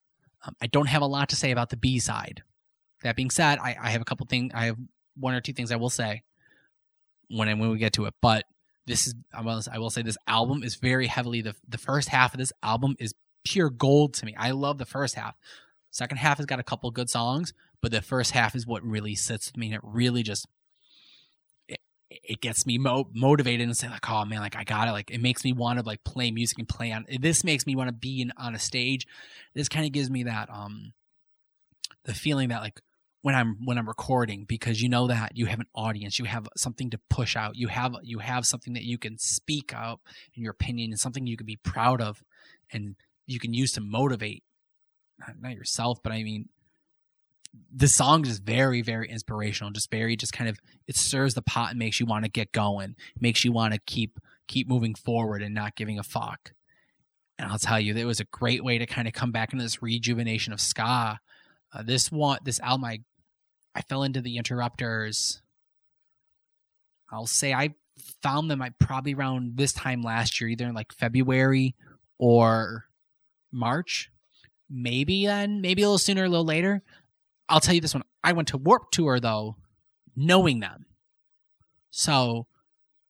Um, 0.44 0.54
I 0.60 0.66
don't 0.66 0.88
have 0.88 1.02
a 1.02 1.06
lot 1.06 1.28
to 1.30 1.36
say 1.36 1.50
about 1.50 1.68
the 1.68 1.76
B 1.76 1.98
side. 1.98 2.42
That 3.02 3.16
being 3.16 3.30
said, 3.30 3.58
I, 3.58 3.76
I 3.80 3.90
have 3.90 4.00
a 4.00 4.04
couple 4.04 4.26
things. 4.26 4.52
I 4.54 4.66
have 4.66 4.76
one 5.16 5.34
or 5.34 5.40
two 5.40 5.52
things 5.52 5.70
I 5.70 5.76
will 5.76 5.90
say 5.90 6.22
when 7.28 7.46
when 7.58 7.70
we 7.70 7.78
get 7.78 7.92
to 7.94 8.06
it. 8.06 8.14
But 8.22 8.44
this 8.86 9.06
is 9.06 9.14
I 9.32 9.42
will, 9.42 9.60
I 9.70 9.78
will 9.78 9.90
say 9.90 10.02
this 10.02 10.18
album 10.26 10.62
is 10.62 10.76
very 10.76 11.06
heavily 11.06 11.42
the 11.42 11.54
the 11.68 11.78
first 11.78 12.08
half 12.08 12.34
of 12.34 12.38
this 12.38 12.52
album 12.62 12.96
is 12.98 13.14
pure 13.44 13.70
gold 13.70 14.14
to 14.14 14.26
me. 14.26 14.34
I 14.36 14.50
love 14.50 14.78
the 14.78 14.86
first 14.86 15.14
half. 15.14 15.36
Second 15.90 16.18
half 16.18 16.38
has 16.38 16.46
got 16.46 16.60
a 16.60 16.64
couple 16.64 16.90
good 16.90 17.10
songs, 17.10 17.52
but 17.80 17.90
the 17.90 18.02
first 18.02 18.32
half 18.32 18.54
is 18.54 18.66
what 18.66 18.82
really 18.84 19.14
sits 19.14 19.48
with 19.48 19.56
me 19.56 19.66
and 19.66 19.74
it 19.76 19.80
really 19.82 20.22
just 20.22 20.46
it, 21.68 21.80
it 22.10 22.40
gets 22.40 22.64
me 22.66 22.78
mo- 22.78 23.10
motivated 23.12 23.66
and 23.66 23.76
say 23.76 23.88
like 23.88 24.08
oh 24.08 24.24
man 24.24 24.40
like 24.40 24.56
I 24.56 24.64
got 24.64 24.88
it 24.88 24.92
like 24.92 25.10
it 25.10 25.20
makes 25.20 25.44
me 25.44 25.52
want 25.52 25.78
to 25.78 25.84
like 25.84 26.04
play 26.04 26.30
music 26.30 26.58
and 26.58 26.68
play 26.68 26.92
on 26.92 27.06
this 27.20 27.42
makes 27.42 27.66
me 27.66 27.74
want 27.74 27.88
to 27.88 27.92
be 27.92 28.22
in, 28.22 28.32
on 28.36 28.54
a 28.54 28.58
stage. 28.58 29.06
This 29.54 29.68
kind 29.68 29.86
of 29.86 29.92
gives 29.92 30.10
me 30.10 30.24
that 30.24 30.48
um 30.50 30.92
the 32.04 32.14
feeling 32.14 32.48
that 32.50 32.60
like 32.60 32.80
when 33.22 33.34
I'm 33.34 33.58
when 33.64 33.76
I'm 33.78 33.88
recording 33.88 34.44
because 34.44 34.80
you 34.80 34.88
know 34.88 35.06
that 35.08 35.36
you 35.36 35.46
have 35.46 35.60
an 35.60 35.66
audience, 35.74 36.18
you 36.18 36.24
have 36.24 36.48
something 36.56 36.90
to 36.90 37.00
push 37.10 37.36
out, 37.36 37.56
you 37.56 37.68
have 37.68 37.94
you 38.02 38.20
have 38.20 38.46
something 38.46 38.72
that 38.74 38.84
you 38.84 38.96
can 38.96 39.18
speak 39.18 39.74
out 39.74 40.00
in 40.34 40.42
your 40.42 40.52
opinion 40.52 40.90
and 40.90 41.00
something 41.00 41.26
you 41.26 41.36
can 41.36 41.46
be 41.46 41.56
proud 41.56 42.00
of 42.00 42.22
and 42.72 42.96
you 43.30 43.38
can 43.38 43.54
use 43.54 43.72
to 43.72 43.80
motivate 43.80 44.42
not 45.40 45.52
yourself, 45.54 45.98
but 46.02 46.12
I 46.12 46.22
mean 46.22 46.48
the 47.74 47.88
song 47.88 48.26
is 48.26 48.38
very 48.38 48.82
very 48.82 49.08
inspirational, 49.08 49.72
just 49.72 49.90
very 49.90 50.16
just 50.16 50.32
kind 50.32 50.48
of 50.48 50.58
it 50.86 50.96
stirs 50.96 51.34
the 51.34 51.42
pot 51.42 51.70
and 51.70 51.78
makes 51.78 52.00
you 52.00 52.06
want 52.06 52.24
to 52.24 52.30
get 52.30 52.52
going, 52.52 52.96
makes 53.20 53.44
you 53.44 53.52
want 53.52 53.74
to 53.74 53.80
keep 53.86 54.18
keep 54.48 54.68
moving 54.68 54.94
forward 54.94 55.42
and 55.42 55.54
not 55.54 55.76
giving 55.76 55.98
a 55.98 56.02
fuck. 56.02 56.52
And 57.38 57.50
I'll 57.50 57.58
tell 57.58 57.80
you, 57.80 57.96
it 57.96 58.04
was 58.04 58.20
a 58.20 58.24
great 58.24 58.62
way 58.62 58.78
to 58.78 58.86
kind 58.86 59.08
of 59.08 59.14
come 59.14 59.32
back 59.32 59.52
into 59.52 59.64
this 59.64 59.82
rejuvenation 59.82 60.52
of 60.52 60.60
ska. 60.60 61.18
Uh, 61.72 61.82
this 61.82 62.10
one, 62.10 62.38
this 62.44 62.60
album, 62.60 62.84
I 62.84 63.00
I 63.74 63.82
fell 63.82 64.02
into 64.02 64.20
the 64.20 64.36
interrupters. 64.36 65.40
I'll 67.10 67.26
say 67.26 67.52
I 67.52 67.74
found 68.22 68.50
them 68.50 68.62
I 68.62 68.70
probably 68.78 69.14
around 69.14 69.56
this 69.56 69.72
time 69.72 70.02
last 70.02 70.40
year, 70.40 70.50
either 70.50 70.66
in 70.66 70.74
like 70.74 70.92
February 70.92 71.74
or 72.18 72.86
March. 73.52 74.10
Maybe 74.68 75.26
then, 75.26 75.60
maybe 75.60 75.82
a 75.82 75.86
little 75.86 75.98
sooner, 75.98 76.24
a 76.24 76.28
little 76.28 76.44
later. 76.44 76.82
I'll 77.48 77.60
tell 77.60 77.74
you 77.74 77.80
this 77.80 77.94
one. 77.94 78.04
I 78.22 78.32
went 78.32 78.48
to 78.48 78.58
Warped 78.58 78.94
Tour 78.94 79.18
though, 79.18 79.56
knowing 80.14 80.60
them. 80.60 80.86
So 81.90 82.46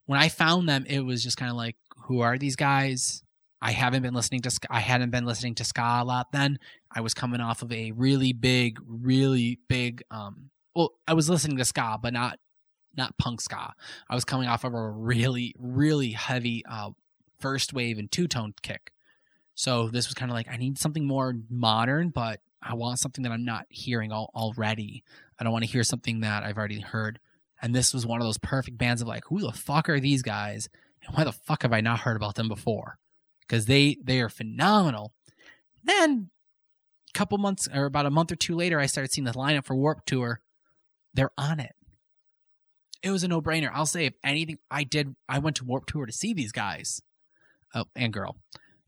when 0.07 0.19
I 0.19 0.29
found 0.29 0.69
them, 0.69 0.87
it 0.89 1.01
was 1.01 1.23
just 1.23 1.37
kind 1.37 1.51
of 1.51 1.57
like, 1.57 1.77
who 2.07 2.21
are 2.21 2.39
these 2.39 2.57
guys? 2.57 3.23
I 3.63 3.73
haven't 3.73 4.03
been 4.03 4.15
listening 4.15 4.41
to 4.43 4.61
I 4.71 4.81
hadn't 4.81 5.11
been 5.11 5.27
listening 5.27 5.55
to 5.57 5.65
ska 5.65 6.01
a 6.01 6.05
lot 6.05 6.33
then. 6.33 6.59
I 6.91 7.03
was 7.03 7.13
coming 7.13 7.41
off 7.41 7.63
of 7.63 7.73
a 7.73 7.93
really 7.93 8.33
big, 8.33 8.79
really 8.87 9.61
big 9.69 10.03
um 10.11 10.51
well, 10.75 10.93
I 11.07 11.15
was 11.15 11.29
listening 11.29 11.59
to 11.59 11.65
ska, 11.65 11.99
but 12.01 12.13
not 12.13 12.39
not 12.97 13.19
punk 13.19 13.41
ska. 13.41 13.75
I 14.09 14.15
was 14.15 14.25
coming 14.25 14.49
off 14.49 14.65
of 14.65 14.73
a 14.73 14.89
really, 14.89 15.55
really 15.59 16.13
heavy 16.13 16.65
uh 16.69 16.91
first 17.39 17.73
wave 17.75 17.99
and 17.99 18.11
two 18.11 18.27
tone 18.27 18.55
kick. 18.63 18.93
So 19.61 19.89
this 19.89 20.09
was 20.09 20.15
kind 20.15 20.31
of 20.31 20.35
like 20.35 20.49
I 20.51 20.57
need 20.57 20.79
something 20.79 21.07
more 21.07 21.35
modern, 21.51 22.11
but 22.11 22.41
I 22.63 22.75
want 22.75 22.99
something 22.99 23.25
that 23.25 23.33
I'm 23.33 23.45
not 23.45 23.67
hearing 23.69 24.13
all, 24.13 24.31
already. 24.35 25.05
I 25.39 25.45
don't 25.45 25.53
want 25.53 25.65
to 25.65 25.71
hear 25.71 25.83
something 25.83 26.21
that 26.21 26.43
I've 26.43 26.59
already 26.59 26.81
heard. 26.81 27.19
And 27.63 27.75
this 27.75 27.93
was 27.93 28.07
one 28.07 28.21
of 28.21 28.27
those 28.27 28.39
perfect 28.39 28.79
bands 28.79 29.03
of 29.03 29.09
like, 29.09 29.25
who 29.27 29.41
the 29.41 29.53
fuck 29.53 29.89
are 29.89 30.01
these 30.01 30.23
guys? 30.23 30.69
And 31.05 31.15
why 31.15 31.25
the 31.25 31.33
fuck 31.33 31.63
have 31.63 31.73
I 31.73 31.81
not 31.81 32.01
heard 32.01 32.17
about 32.17 32.35
them 32.37 32.49
before? 32.49 32.99
because 33.51 33.67
they 33.67 33.97
they 34.03 34.21
are 34.21 34.29
phenomenal. 34.29 35.13
Then 35.83 36.31
a 37.13 37.19
couple 37.19 37.37
months 37.39 37.69
or 37.75 37.87
about 37.87 38.07
a 38.07 38.11
month 38.11 38.31
or 38.31 38.37
two 38.37 38.55
later, 38.55 38.79
I 38.79 38.87
started 38.87 39.13
seeing 39.13 39.25
the 39.25 39.33
lineup 39.33 39.65
for 39.65 39.75
Warped 39.75 40.07
Tour. 40.07 40.41
They're 41.13 41.33
on 41.37 41.59
it. 41.59 41.75
It 43.03 43.11
was 43.11 43.25
a 43.25 43.29
no 43.29 43.43
brainer. 43.43 43.71
I'll 43.73 43.87
say 43.87 44.07
if 44.07 44.15
anything, 44.23 44.59
I 44.71 44.85
did. 44.85 45.17
I 45.29 45.41
went 45.41 45.57
to 45.57 45.65
Warped 45.65 45.89
Tour 45.89 46.07
to 46.07 46.13
see 46.13 46.33
these 46.33 46.53
guys, 46.53 47.03
oh, 47.75 47.87
and 47.97 48.13
girl. 48.13 48.37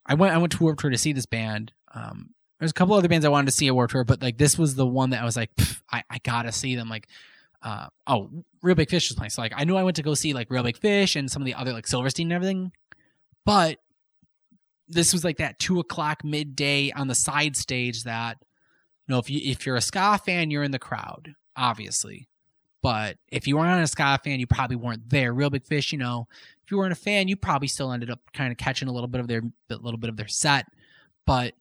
I 0.06 0.14
went. 0.14 0.34
I 0.34 0.38
went 0.38 0.52
to 0.52 0.62
Warped 0.62 0.80
Tour 0.80 0.90
to 0.90 0.98
see 0.98 1.12
this 1.12 1.26
band. 1.26 1.72
Um, 1.94 2.30
there's 2.58 2.70
a 2.70 2.74
couple 2.74 2.94
other 2.94 3.08
bands 3.08 3.24
I 3.24 3.28
wanted 3.28 3.46
to 3.46 3.52
see 3.52 3.68
at 3.68 3.74
Warped 3.74 3.92
Tour, 3.92 4.04
but 4.04 4.22
like 4.22 4.38
this 4.38 4.58
was 4.58 4.74
the 4.74 4.86
one 4.86 5.10
that 5.10 5.22
I 5.22 5.24
was 5.24 5.36
like, 5.36 5.50
I, 5.92 6.02
I 6.10 6.18
gotta 6.22 6.52
see 6.52 6.76
them. 6.76 6.88
Like, 6.88 7.08
uh, 7.62 7.86
oh, 8.06 8.30
Reel 8.62 8.74
Big 8.74 8.90
Fish 8.90 9.08
was 9.10 9.16
playing. 9.16 9.30
So 9.30 9.42
like, 9.42 9.52
I 9.54 9.64
knew 9.64 9.76
I 9.76 9.82
went 9.82 9.96
to 9.96 10.02
go 10.02 10.14
see 10.14 10.32
like 10.32 10.50
Reel 10.50 10.62
Big 10.62 10.76
Fish 10.76 11.16
and 11.16 11.30
some 11.30 11.42
of 11.42 11.46
the 11.46 11.54
other 11.54 11.72
like 11.72 11.86
Silverstein 11.86 12.26
and 12.26 12.32
everything, 12.32 12.72
but 13.44 13.78
this 14.88 15.12
was 15.12 15.24
like 15.24 15.38
that 15.38 15.58
two 15.58 15.80
o'clock 15.80 16.24
midday 16.24 16.90
on 16.92 17.08
the 17.08 17.14
side 17.14 17.56
stage 17.56 18.04
that 18.04 18.38
you 19.06 19.12
know 19.12 19.18
if 19.18 19.30
you 19.30 19.40
if 19.42 19.66
you're 19.66 19.76
a 19.76 19.80
ska 19.80 20.18
fan 20.24 20.50
you're 20.50 20.62
in 20.62 20.70
the 20.70 20.78
crowd 20.78 21.34
obviously 21.56 22.28
but 22.82 23.16
if 23.28 23.46
you 23.46 23.56
weren't 23.56 23.82
a 23.82 23.86
ska 23.86 24.18
fan 24.22 24.40
you 24.40 24.46
probably 24.46 24.76
weren't 24.76 25.08
there 25.08 25.32
reel 25.32 25.50
big 25.50 25.64
fish 25.64 25.92
you 25.92 25.98
know 25.98 26.26
you 26.72 26.78
weren't 26.78 26.92
a 26.92 26.96
fan 26.96 27.28
you 27.28 27.36
probably 27.36 27.68
still 27.68 27.92
ended 27.92 28.10
up 28.10 28.20
kind 28.32 28.50
of 28.50 28.58
catching 28.58 28.88
a 28.88 28.92
little 28.92 29.08
bit 29.08 29.20
of 29.20 29.28
their 29.28 29.42
a 29.70 29.76
little 29.76 29.98
bit 29.98 30.10
of 30.10 30.16
their 30.16 30.28
set 30.28 30.66
but 31.26 31.54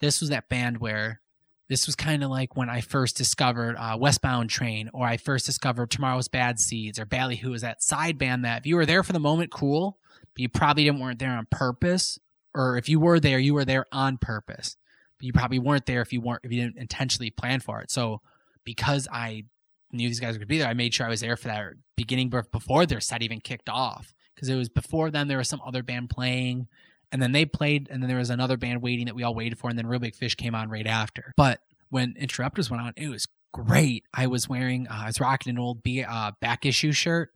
this 0.00 0.20
was 0.20 0.30
that 0.30 0.48
band 0.48 0.78
where 0.78 1.20
this 1.68 1.86
was 1.86 1.96
kind 1.96 2.22
of 2.22 2.30
like 2.30 2.56
when 2.56 2.70
I 2.70 2.80
first 2.80 3.16
discovered 3.16 3.74
uh, 3.76 3.96
Westbound 3.98 4.50
Train, 4.50 4.88
or 4.92 5.04
I 5.04 5.16
first 5.16 5.46
discovered 5.46 5.90
Tomorrow's 5.90 6.28
Bad 6.28 6.60
Seeds, 6.60 6.96
or 6.96 7.06
Ballyhoo 7.06 7.50
was 7.50 7.62
that 7.62 7.82
side 7.82 8.18
band 8.18 8.44
that 8.44 8.60
if 8.60 8.66
you 8.66 8.76
were 8.76 8.86
there 8.86 9.02
for 9.02 9.12
the 9.12 9.18
moment, 9.18 9.50
cool, 9.50 9.98
but 10.20 10.42
you 10.42 10.48
probably 10.48 10.84
didn't 10.84 11.00
weren't 11.00 11.18
there 11.18 11.36
on 11.36 11.48
purpose 11.50 12.20
or 12.56 12.78
if 12.78 12.88
you 12.88 12.98
were 12.98 13.20
there, 13.20 13.38
you 13.38 13.52
were 13.52 13.66
there 13.66 13.84
on 13.92 14.16
purpose. 14.16 14.76
But 15.18 15.26
you 15.26 15.32
probably 15.32 15.58
weren't 15.58 15.86
there 15.86 16.00
if 16.00 16.12
you 16.12 16.20
weren't 16.20 16.40
if 16.42 16.50
you 16.50 16.62
didn't 16.62 16.78
intentionally 16.78 17.30
plan 17.30 17.60
for 17.60 17.80
it. 17.80 17.90
So 17.90 18.22
because 18.64 19.06
I 19.12 19.44
knew 19.92 20.08
these 20.08 20.20
guys 20.20 20.34
were 20.34 20.38
gonna 20.38 20.46
be 20.46 20.58
there, 20.58 20.68
I 20.68 20.74
made 20.74 20.92
sure 20.92 21.06
I 21.06 21.10
was 21.10 21.20
there 21.20 21.36
for 21.36 21.48
that 21.48 21.64
beginning 21.96 22.30
before 22.30 22.86
their 22.86 23.00
set 23.00 23.22
even 23.22 23.40
kicked 23.40 23.68
off. 23.68 24.14
Because 24.36 24.48
it 24.48 24.54
was 24.54 24.68
before 24.68 25.10
then 25.10 25.26
there 25.28 25.38
was 25.38 25.48
some 25.48 25.62
other 25.66 25.82
band 25.82 26.10
playing, 26.10 26.68
and 27.10 27.20
then 27.20 27.32
they 27.32 27.44
played, 27.44 27.88
and 27.90 28.02
then 28.02 28.08
there 28.08 28.18
was 28.18 28.30
another 28.30 28.56
band 28.56 28.82
waiting 28.82 29.06
that 29.06 29.14
we 29.14 29.22
all 29.22 29.34
waited 29.34 29.58
for, 29.58 29.68
and 29.68 29.78
then 29.78 29.86
Reel 29.86 29.98
Big 29.98 30.14
Fish 30.14 30.34
came 30.34 30.54
on 30.54 30.68
right 30.68 30.86
after. 30.86 31.32
But 31.36 31.60
when 31.88 32.14
Interrupters 32.18 32.70
went 32.70 32.82
on, 32.82 32.92
it 32.96 33.08
was 33.08 33.26
great. 33.52 34.04
I 34.12 34.26
was 34.26 34.48
wearing, 34.48 34.86
uh, 34.88 35.00
I 35.04 35.06
was 35.06 35.20
rocking 35.20 35.50
an 35.50 35.58
old 35.58 35.82
B, 35.82 36.04
uh, 36.04 36.32
back 36.40 36.66
issue 36.66 36.92
shirt 36.92 37.32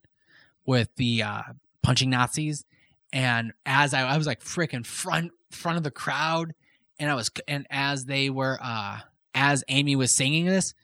with 0.66 0.94
the 0.96 1.22
uh, 1.22 1.42
punching 1.82 2.10
Nazis, 2.10 2.64
and 3.12 3.52
as 3.66 3.94
I, 3.94 4.02
I 4.02 4.16
was 4.16 4.26
like 4.26 4.42
freaking 4.42 4.86
front 4.86 5.32
front 5.50 5.76
of 5.76 5.82
the 5.82 5.90
crowd 5.90 6.54
and 6.98 7.10
I 7.10 7.14
was 7.14 7.30
and 7.48 7.66
as 7.70 8.04
they 8.04 8.30
were 8.30 8.58
uh 8.62 8.98
as 9.34 9.64
Aimee 9.68 9.96
was 9.96 10.12
singing 10.12 10.46
this 10.46 10.74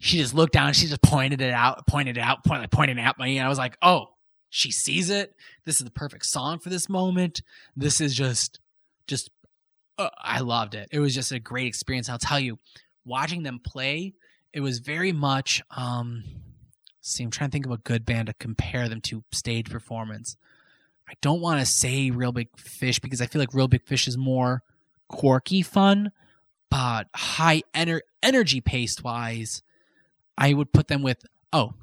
she 0.00 0.18
just 0.18 0.34
looked 0.34 0.52
down 0.52 0.72
she 0.72 0.86
just 0.86 1.02
pointed 1.02 1.40
it 1.40 1.52
out 1.52 1.86
pointed 1.86 2.16
it 2.16 2.20
out 2.20 2.44
pointed, 2.44 2.70
pointed 2.70 2.98
at 2.98 3.18
me 3.18 3.38
and 3.38 3.46
I 3.46 3.48
was 3.48 3.58
like 3.58 3.76
oh 3.82 4.08
she 4.50 4.70
sees 4.70 5.10
it. 5.10 5.34
This 5.64 5.80
is 5.80 5.84
the 5.84 5.90
perfect 5.90 6.26
song 6.26 6.58
for 6.58 6.70
this 6.70 6.88
moment. 6.88 7.42
This 7.76 8.00
is 8.00 8.14
just 8.14 8.60
just 9.06 9.30
uh, 9.98 10.10
I 10.18 10.40
loved 10.40 10.74
it. 10.74 10.88
It 10.92 11.00
was 11.00 11.14
just 11.14 11.32
a 11.32 11.38
great 11.38 11.66
experience. 11.66 12.08
I'll 12.08 12.18
tell 12.18 12.40
you 12.40 12.58
watching 13.04 13.42
them 13.42 13.60
play 13.64 14.14
it 14.56 14.60
was 14.60 14.78
very 14.78 15.12
much 15.12 15.62
um 15.70 16.24
see 17.02 17.22
I'm 17.22 17.30
trying 17.30 17.50
to 17.50 17.52
think 17.52 17.66
of 17.66 17.72
a 17.72 17.76
good 17.76 18.04
band 18.04 18.26
to 18.28 18.34
compare 18.34 18.88
them 18.88 19.00
to 19.02 19.22
stage 19.30 19.70
performance. 19.70 20.36
I 21.08 21.12
don't 21.20 21.40
want 21.40 21.60
to 21.60 21.66
say 21.66 22.10
Reel 22.10 22.32
Big 22.32 22.48
Fish 22.58 22.98
because 22.98 23.20
I 23.20 23.26
feel 23.26 23.40
like 23.40 23.54
Reel 23.54 23.68
Big 23.68 23.84
Fish 23.86 24.08
is 24.08 24.16
more 24.18 24.62
quirky 25.08 25.62
fun, 25.62 26.10
but 26.68 27.06
high 27.14 27.62
ener- 27.74 28.00
energy 28.24 28.60
pace 28.60 29.00
wise, 29.04 29.62
I 30.36 30.52
would 30.52 30.72
put 30.72 30.88
them 30.88 31.02
with 31.02 31.24
oh, 31.52 31.74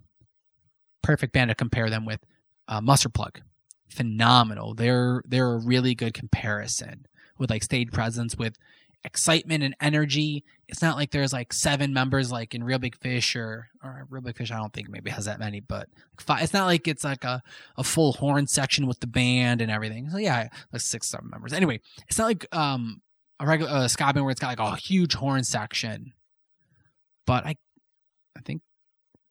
perfect 1.03 1.31
band 1.31 1.49
to 1.49 1.55
compare 1.55 1.89
them 1.89 2.05
with. 2.05 2.19
Uh, 2.67 2.81
Mustard 2.81 3.13
Plug, 3.13 3.41
phenomenal. 3.89 4.73
They're 4.73 5.21
they're 5.25 5.53
a 5.53 5.57
really 5.57 5.95
good 5.95 6.13
comparison 6.13 7.05
with 7.37 7.49
like 7.49 7.63
stage 7.63 7.91
presence 7.91 8.37
with 8.37 8.57
excitement 9.03 9.63
and 9.63 9.75
energy. 9.81 10.43
It's 10.67 10.81
not 10.81 10.95
like 10.95 11.11
there's 11.11 11.33
like 11.33 11.51
seven 11.53 11.93
members 11.93 12.31
like 12.31 12.55
in 12.55 12.63
Reel 12.63 12.79
Big 12.79 12.97
Fish 12.97 13.35
or 13.35 13.67
or 13.83 14.07
Reel 14.09 14.21
Big 14.21 14.37
Fish. 14.37 14.51
I 14.51 14.57
don't 14.57 14.73
think 14.73 14.89
maybe 14.89 15.09
has 15.11 15.25
that 15.25 15.39
many, 15.39 15.59
but 15.59 15.89
five, 16.19 16.43
it's 16.43 16.53
not 16.53 16.65
like 16.65 16.87
it's 16.87 17.03
like 17.03 17.23
a, 17.23 17.41
a 17.77 17.83
full 17.83 18.13
horn 18.13 18.47
section 18.47 18.87
with 18.87 18.99
the 18.99 19.07
band 19.07 19.61
and 19.61 19.71
everything. 19.71 20.09
So 20.09 20.17
yeah, 20.17 20.47
like 20.71 20.81
six 20.81 21.09
seven 21.09 21.29
members. 21.29 21.53
Anyway, 21.53 21.79
it's 22.07 22.17
not 22.17 22.25
like 22.25 22.45
um 22.51 23.01
a 23.39 23.45
regular 23.45 23.71
uh, 23.71 23.87
ska 23.87 24.13
band 24.13 24.23
where 24.23 24.31
it's 24.31 24.39
got 24.39 24.57
like 24.57 24.73
a 24.73 24.75
huge 24.77 25.15
horn 25.15 25.43
section. 25.43 26.13
But 27.25 27.45
I 27.45 27.55
I 28.37 28.41
think 28.45 28.61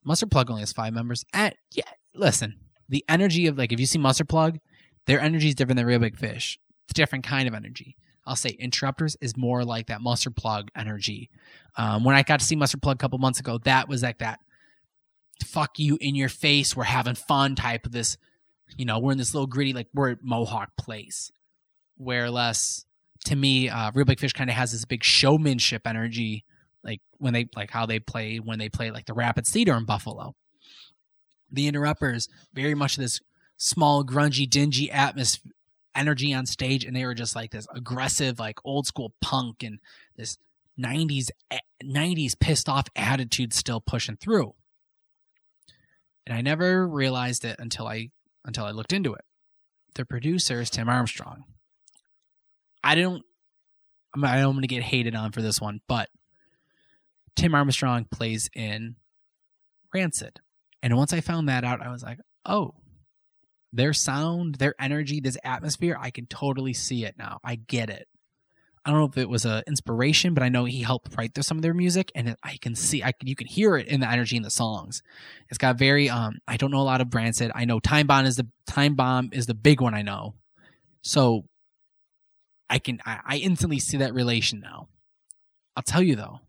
Mustard 0.05 0.31
Plug 0.31 0.51
only 0.51 0.62
has 0.62 0.73
five 0.73 0.93
members. 0.93 1.25
At 1.33 1.57
yeah, 1.75 1.91
listen, 2.15 2.57
the 2.93 3.05
energy 3.09 3.47
of 3.47 3.59
like 3.59 3.73
if 3.73 3.81
you 3.81 3.87
see 3.87 3.99
Mustard 3.99 4.29
Plug, 4.29 4.59
their 5.07 5.19
energy 5.19 5.49
is 5.49 5.55
different 5.55 5.79
than 5.79 5.87
Reel 5.87 5.99
Big 5.99 6.17
Fish. 6.17 6.59
It's 6.85 6.93
a 6.93 6.95
different 6.95 7.25
kind 7.25 7.49
of 7.49 7.55
energy. 7.55 7.97
I'll 8.27 8.37
say 8.37 8.51
Interrupters 8.51 9.17
is 9.21 9.37
more 9.37 9.65
like 9.65 9.87
that 9.87 10.03
Mustard 10.03 10.37
Plug 10.37 10.69
energy. 10.77 11.31
Um, 11.77 12.05
when 12.05 12.15
I 12.15 12.23
got 12.23 12.39
to 12.41 12.47
see 12.47 12.55
Mustard 12.55 12.83
Plug 12.83 12.97
a 12.97 12.99
couple 12.99 13.19
months 13.19 13.41
ago, 13.41 13.59
that 13.65 13.89
was 13.89 14.03
like 14.03 14.19
that 14.19 14.41
fuck 15.43 15.79
you 15.79 15.97
in 16.01 16.15
your 16.15 16.29
face, 16.29 16.77
we're 16.77 16.85
having 16.85 17.15
fun 17.15 17.57
type 17.57 17.87
of 17.87 17.93
this, 17.93 18.17
you 18.77 18.85
know, 18.85 18.99
we're 18.99 19.13
in 19.13 19.19
this 19.19 19.35
little 19.35 19.47
gritty, 19.47 19.73
like 19.73 19.89
we're 19.95 20.11
at 20.11 20.19
Mohawk 20.23 20.77
place. 20.79 21.33
Where 21.97 22.31
less 22.31 22.85
to 23.25 23.35
me, 23.35 23.71
uh, 23.71 23.91
Reel 23.95 24.05
Big 24.05 24.21
Fish 24.21 24.35
kind 24.35 24.51
of 24.51 24.57
has 24.57 24.73
this 24.73 24.85
big 24.85 25.03
showmanship 25.03 25.87
energy, 25.87 26.45
like 26.85 27.01
when 27.19 27.33
they 27.33 27.49
like 27.57 27.71
how 27.71 27.87
they 27.87 28.01
play 28.01 28.37
when 28.37 28.59
they 28.59 28.69
play 28.69 28.91
like 28.91 29.07
the 29.07 29.15
Rapids 29.15 29.51
Theater 29.51 29.75
in 29.77 29.85
Buffalo. 29.87 30.35
The 31.53 31.69
Interrupters, 31.69 32.29
very 32.55 32.75
much 32.75 32.97
this 32.97 33.21
small, 33.57 34.05
grungy, 34.05 34.49
dingy 34.49 34.91
atmosphere 34.91 35.53
energy 35.95 36.33
on 36.33 36.47
stage 36.47 36.85
and 36.85 36.97
they 36.97 37.05
were 37.05 37.15
just 37.15 37.37
like 37.37 37.51
this 37.51 37.67
aggressive 37.75 38.39
like 38.39 38.59
old 38.65 38.87
school 38.87 39.13
punk 39.21 39.63
and 39.63 39.79
this 40.17 40.39
90s 40.79 41.29
90s 41.83 42.33
eh, 42.33 42.35
pissed 42.41 42.69
off 42.69 42.87
attitude 42.97 43.53
still 43.53 43.81
pushing 43.81 44.17
through. 44.17 44.55
And 46.27 46.37
i 46.37 46.41
never 46.41 46.89
realized 46.89 47.45
it 47.45 47.57
until 47.59 47.87
i 47.87 48.11
until 48.45 48.65
i 48.65 48.71
looked 48.71 48.93
into 48.93 49.13
it. 49.13 49.25
The 49.95 50.05
producer 50.05 50.61
is 50.61 50.71
tim 50.71 50.89
armstrong. 50.89 51.45
I 52.83 52.95
don't 52.95 53.23
i'm 54.15 54.25
i 54.25 54.41
don't 54.41 54.53
going 54.53 54.63
to 54.63 54.69
get 54.69 54.83
hated 54.83 55.15
on 55.15 55.33
for 55.33 55.43
this 55.43 55.61
one 55.61 55.81
but 55.89 56.09
tim 57.37 57.55
armstrong 57.55 58.07
plays 58.11 58.49
in 58.55 58.97
rancid 59.95 60.41
and 60.83 60.97
once 60.97 61.12
i 61.12 61.21
found 61.21 61.49
that 61.49 61.65
out 61.65 61.81
i 61.81 61.91
was 61.91 62.03
like 62.03 62.19
oh 62.47 62.75
their 63.73 63.93
sound, 63.93 64.57
their 64.57 64.75
energy, 64.79 65.21
this 65.21 65.39
atmosphere, 65.43 65.97
I 65.99 66.11
can 66.11 66.27
totally 66.27 66.75
see 66.75 67.05
it 67.05 67.15
now. 67.19 67.39
I 67.43 67.57
get 67.57 67.89
it. 67.89 68.07
I 68.85 68.91
don't 68.91 68.99
know 68.99 69.07
if 69.07 69.17
it 69.17 69.29
was 69.29 69.45
a 69.45 69.62
inspiration, 69.67 70.35
but 70.35 70.43
I 70.43 70.49
know 70.49 70.65
he 70.65 70.83
helped 70.83 71.17
write 71.17 71.43
some 71.43 71.57
of 71.57 71.62
their 71.62 71.73
music, 71.73 72.11
and 72.15 72.37
I 72.43 72.57
can 72.61 72.75
see, 72.75 73.03
I 73.03 73.12
you 73.23 73.37
can 73.37 73.47
hear 73.47 73.77
it 73.77 73.87
in 73.87 74.01
the 74.01 74.11
energy 74.11 74.37
in 74.37 74.43
the 74.43 74.51
songs. 74.51 75.03
It's 75.49 75.59
got 75.59 75.79
very, 75.79 76.11
um, 76.11 76.39
I 76.49 76.57
don't 76.57 76.73
know 76.73 76.81
a 76.81 76.83
lot 76.83 77.01
of 77.01 77.15
Rancid. 77.15 77.53
I 77.55 77.64
know 77.64 77.79
Time 77.79 78.09
Bomb 78.09 78.27
is 78.27 78.37
the 78.37 78.49
Time 78.66 78.95
Bomb 78.97 79.31
is 79.33 79.47
the 79.47 79.55
big 79.55 79.81
one 79.81 79.95
I 79.95 80.03
know, 80.03 80.35
so 81.01 81.45
I 82.68 82.81
can, 82.81 83.01
I, 83.07 83.21
I 83.25 83.37
instantly 83.37 83.79
see 83.79 83.99
that 83.99 84.14
relation 84.14 84.61
now. 84.61 84.88
I'll 85.77 85.85
tell 85.85 86.03
you 86.03 86.16
though, 86.16 86.40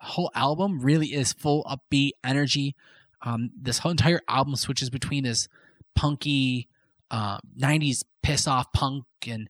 the 0.00 0.06
whole 0.06 0.30
album 0.34 0.80
really 0.80 1.08
is 1.08 1.32
full 1.32 1.64
upbeat 1.64 2.12
energy. 2.24 2.76
Um, 3.22 3.50
this 3.60 3.78
whole 3.78 3.90
entire 3.90 4.20
album 4.28 4.56
switches 4.56 4.90
between 4.90 5.24
this 5.24 5.48
punky 5.94 6.68
uh, 7.10 7.38
90s 7.58 8.04
piss 8.22 8.46
off 8.46 8.72
punk 8.72 9.04
and 9.26 9.48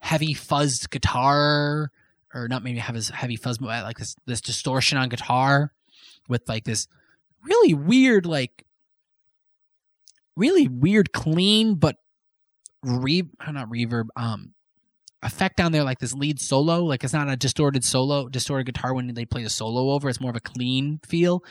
heavy 0.00 0.34
fuzzed 0.34 0.90
guitar 0.90 1.90
or 2.34 2.48
not 2.48 2.62
maybe 2.62 2.78
have 2.78 2.94
his 2.94 3.08
heavy 3.08 3.36
fuzz 3.36 3.58
but 3.58 3.66
like 3.82 3.98
this 3.98 4.14
this 4.26 4.40
distortion 4.40 4.98
on 4.98 5.08
guitar 5.08 5.72
with 6.28 6.42
like 6.48 6.64
this 6.64 6.86
really 7.42 7.74
weird 7.74 8.26
like 8.26 8.64
really 10.36 10.68
weird 10.68 11.12
clean 11.12 11.74
but 11.74 11.96
re 12.84 13.24
not 13.50 13.68
reverb 13.68 14.06
um 14.14 14.52
effect 15.22 15.56
down 15.56 15.72
there 15.72 15.84
like 15.84 15.98
this 15.98 16.14
lead 16.14 16.40
solo. 16.40 16.84
Like 16.84 17.04
it's 17.04 17.12
not 17.12 17.28
a 17.28 17.36
distorted 17.36 17.84
solo 17.84 18.28
distorted 18.28 18.66
guitar 18.66 18.94
when 18.94 19.12
they 19.14 19.24
play 19.24 19.42
the 19.42 19.50
solo 19.50 19.90
over. 19.90 20.08
It's 20.08 20.20
more 20.20 20.30
of 20.30 20.36
a 20.36 20.40
clean 20.40 21.00
feel 21.04 21.42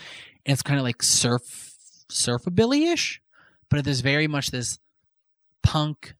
and 0.47 0.53
it's 0.53 0.63
kind 0.63 0.79
of 0.79 0.83
like 0.83 1.03
surf 1.03 1.75
surfabilly-ish 2.09 3.21
but 3.69 3.83
there's 3.83 4.01
very 4.01 4.27
much 4.27 4.51
this 4.51 4.79
punk, 5.63 6.15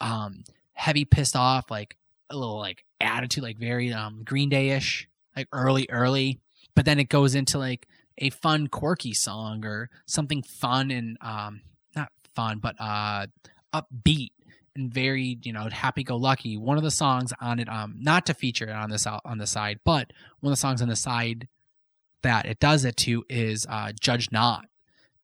um, 0.00 0.44
heavy 0.72 1.04
pissed 1.04 1.36
off, 1.36 1.70
like 1.70 1.96
a 2.30 2.36
little 2.36 2.58
like 2.58 2.84
attitude, 3.00 3.42
like 3.42 3.58
very 3.58 3.92
um 3.92 4.22
Green 4.24 4.48
Day 4.48 4.70
ish, 4.70 5.08
like 5.36 5.48
early, 5.52 5.86
early. 5.90 6.40
But 6.74 6.84
then 6.84 6.98
it 6.98 7.08
goes 7.08 7.34
into 7.34 7.58
like 7.58 7.88
a 8.18 8.30
fun, 8.30 8.68
quirky 8.68 9.14
song 9.14 9.64
or 9.64 9.90
something 10.06 10.42
fun 10.42 10.90
and 10.90 11.16
um 11.20 11.62
not 11.96 12.10
fun, 12.34 12.58
but 12.58 12.76
uh 12.78 13.26
upbeat 13.72 14.30
and 14.76 14.92
very 14.92 15.38
you 15.42 15.52
know 15.52 15.68
happy 15.70 16.04
go 16.04 16.16
lucky. 16.16 16.56
One 16.56 16.76
of 16.76 16.84
the 16.84 16.90
songs 16.90 17.32
on 17.40 17.58
it, 17.58 17.68
um, 17.68 17.96
not 17.98 18.26
to 18.26 18.34
feature 18.34 18.66
it 18.66 18.72
on 18.72 18.90
this 18.90 19.06
on 19.06 19.38
the 19.38 19.46
side, 19.46 19.80
but 19.84 20.12
one 20.40 20.52
of 20.52 20.56
the 20.56 20.60
songs 20.60 20.82
on 20.82 20.88
the 20.88 20.96
side 20.96 21.48
that 22.22 22.46
it 22.46 22.60
does 22.60 22.84
it 22.84 22.96
to 22.98 23.24
is 23.28 23.66
uh, 23.68 23.92
"Judge 23.98 24.30
Not," 24.30 24.66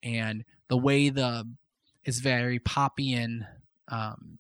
and 0.03 0.45
the 0.69 0.77
way 0.77 1.09
the 1.09 1.47
is 2.05 2.21
very 2.21 2.59
poppy 2.59 3.15
and 3.15 3.47
um, 3.89 4.37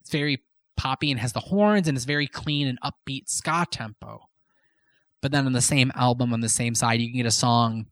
it's 0.00 0.10
very 0.10 0.42
poppy 0.76 1.10
and 1.10 1.20
has 1.20 1.32
the 1.32 1.40
horns 1.40 1.88
and 1.88 1.96
it's 1.96 2.04
very 2.04 2.26
clean 2.26 2.66
and 2.68 2.78
upbeat 2.80 3.28
ska 3.28 3.66
tempo. 3.70 4.28
But 5.20 5.32
then 5.32 5.46
on 5.46 5.52
the 5.52 5.60
same 5.60 5.92
album, 5.94 6.32
on 6.32 6.40
the 6.40 6.48
same 6.48 6.74
side, 6.74 7.00
you 7.00 7.08
can 7.08 7.16
get 7.16 7.26
a 7.26 7.30
song 7.30 7.86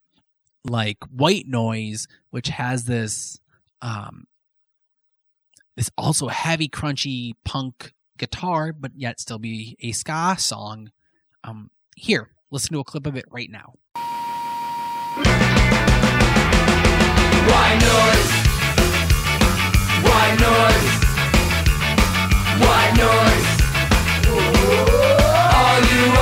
like 0.64 0.98
White 1.04 1.46
Noise, 1.46 2.08
which 2.30 2.48
has 2.48 2.84
this 2.84 3.38
um, 3.82 4.26
this 5.76 5.90
also 5.96 6.28
heavy, 6.28 6.68
crunchy 6.68 7.34
punk 7.44 7.94
guitar, 8.18 8.72
but 8.72 8.92
yet 8.94 9.20
still 9.20 9.38
be 9.38 9.76
a 9.80 9.92
ska 9.92 10.36
song. 10.38 10.90
Um, 11.44 11.70
here, 11.96 12.30
listen 12.50 12.72
to 12.74 12.80
a 12.80 12.84
clip 12.84 13.06
of 13.06 13.16
it 13.16 13.24
right 13.30 13.50
now. 13.50 13.74
White 17.50 17.78
noise. 17.80 18.30
White 20.04 20.36
noise. 20.40 20.86
White 22.60 22.94
noise. 22.96 23.46
All 25.54 25.80
you 25.80 26.19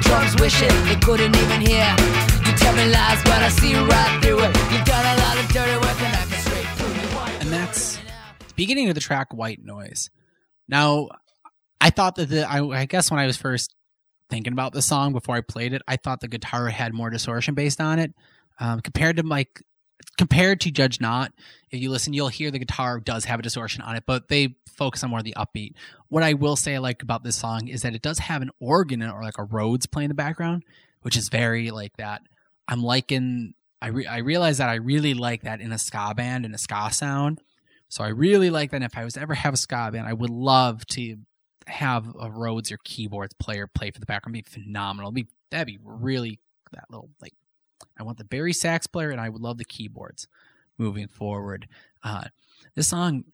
got 0.00 0.34
my 0.34 0.42
wishing 0.42 0.84
they 0.84 0.96
couldn't 0.96 1.36
even 1.36 1.60
hear. 1.60 1.88
You 2.46 2.52
tell 2.56 2.74
me 2.76 2.86
lies, 2.90 3.22
but 3.24 3.42
I 3.42 3.48
see 3.48 3.74
right 3.74 4.22
through 4.22 4.44
it. 4.44 4.56
You've 4.72 4.84
done 4.84 5.04
a 5.04 5.20
lot 5.20 5.38
of 5.38 5.48
dirty 5.48 5.76
work, 5.76 6.02
and 6.02 6.16
I 6.16 6.24
can 6.24 6.40
straight 6.40 6.64
prove 6.76 6.96
it. 6.96 7.42
And 7.42 7.50
that's 7.52 7.96
the 7.96 8.54
beginning 8.56 8.88
of 8.88 8.94
the 8.94 9.00
track 9.00 9.32
"White 9.32 9.62
Noise." 9.64 10.10
Now, 10.68 11.08
I 11.80 11.90
thought 11.90 12.16
that 12.16 12.28
the 12.28 12.48
I, 12.48 12.64
I 12.64 12.84
guess 12.86 13.10
when 13.10 13.20
I 13.20 13.26
was 13.26 13.36
first 13.36 13.74
thinking 14.30 14.52
about 14.52 14.72
the 14.72 14.82
song 14.82 15.12
before 15.12 15.36
I 15.36 15.40
played 15.42 15.72
it, 15.72 15.82
I 15.86 15.96
thought 15.96 16.20
the 16.20 16.28
guitar 16.28 16.68
had 16.68 16.94
more 16.94 17.10
distortion 17.10 17.54
based 17.54 17.80
on 17.80 17.98
it 17.98 18.14
um, 18.58 18.80
compared 18.80 19.16
to 19.16 19.22
like 19.22 19.62
compared 20.18 20.60
to 20.62 20.70
Judge 20.70 21.00
Not. 21.00 21.32
If 21.70 21.80
you 21.80 21.90
listen, 21.90 22.12
you'll 22.12 22.28
hear 22.28 22.50
the 22.50 22.58
guitar 22.58 23.00
does 23.00 23.24
have 23.24 23.40
a 23.40 23.42
distortion 23.42 23.82
on 23.82 23.96
it, 23.96 24.04
but 24.06 24.28
they 24.28 24.56
focus 24.68 25.02
on 25.04 25.10
more 25.10 25.20
of 25.20 25.24
the 25.24 25.34
upbeat. 25.36 25.74
What 26.08 26.22
I 26.22 26.34
will 26.34 26.56
say 26.56 26.74
I 26.74 26.78
like 26.78 27.02
about 27.02 27.24
this 27.24 27.36
song 27.36 27.68
is 27.68 27.82
that 27.82 27.94
it 27.94 28.02
does 28.02 28.18
have 28.18 28.42
an 28.42 28.50
organ 28.60 29.02
or 29.02 29.22
like 29.22 29.38
a 29.38 29.44
Rhodes 29.44 29.86
playing 29.86 30.06
in 30.06 30.10
the 30.10 30.14
background, 30.14 30.64
which 31.02 31.16
is 31.16 31.28
very 31.28 31.70
like 31.70 31.96
that. 31.96 32.22
I'm 32.68 32.82
liking. 32.82 33.54
I 33.80 33.88
re- 33.88 34.06
I 34.06 34.18
realize 34.18 34.58
that 34.58 34.68
I 34.68 34.74
really 34.74 35.14
like 35.14 35.42
that 35.42 35.60
in 35.60 35.72
a 35.72 35.78
ska 35.78 36.14
band 36.14 36.44
and 36.44 36.54
a 36.54 36.58
ska 36.58 36.90
sound. 36.92 37.40
So 37.88 38.04
I 38.04 38.08
really 38.08 38.50
like 38.50 38.70
that. 38.70 38.76
And 38.76 38.84
if 38.84 38.96
I 38.96 39.04
was 39.04 39.16
ever 39.16 39.34
have 39.34 39.54
a 39.54 39.56
ska 39.56 39.90
band, 39.92 40.06
I 40.06 40.12
would 40.12 40.30
love 40.30 40.86
to 40.86 41.18
have 41.66 42.06
a 42.18 42.30
Rhodes 42.30 42.72
or 42.72 42.78
keyboards 42.84 43.34
player 43.34 43.66
play 43.66 43.90
for 43.90 44.00
the 44.00 44.06
background. 44.06 44.36
It'd 44.36 44.46
be 44.46 44.62
phenomenal. 44.62 45.08
It'd 45.08 45.26
be 45.26 45.32
that'd 45.50 45.66
be 45.66 45.78
really 45.82 46.40
that 46.72 46.84
little 46.90 47.10
like 47.20 47.34
I 47.98 48.02
want 48.02 48.18
the 48.18 48.24
bari 48.24 48.52
sax 48.52 48.86
player 48.86 49.10
and 49.10 49.20
I 49.20 49.28
would 49.28 49.42
love 49.42 49.58
the 49.58 49.64
keyboards 49.64 50.28
moving 50.78 51.08
forward. 51.08 51.68
Uh, 52.02 52.24
this 52.74 52.88
song 52.88 53.24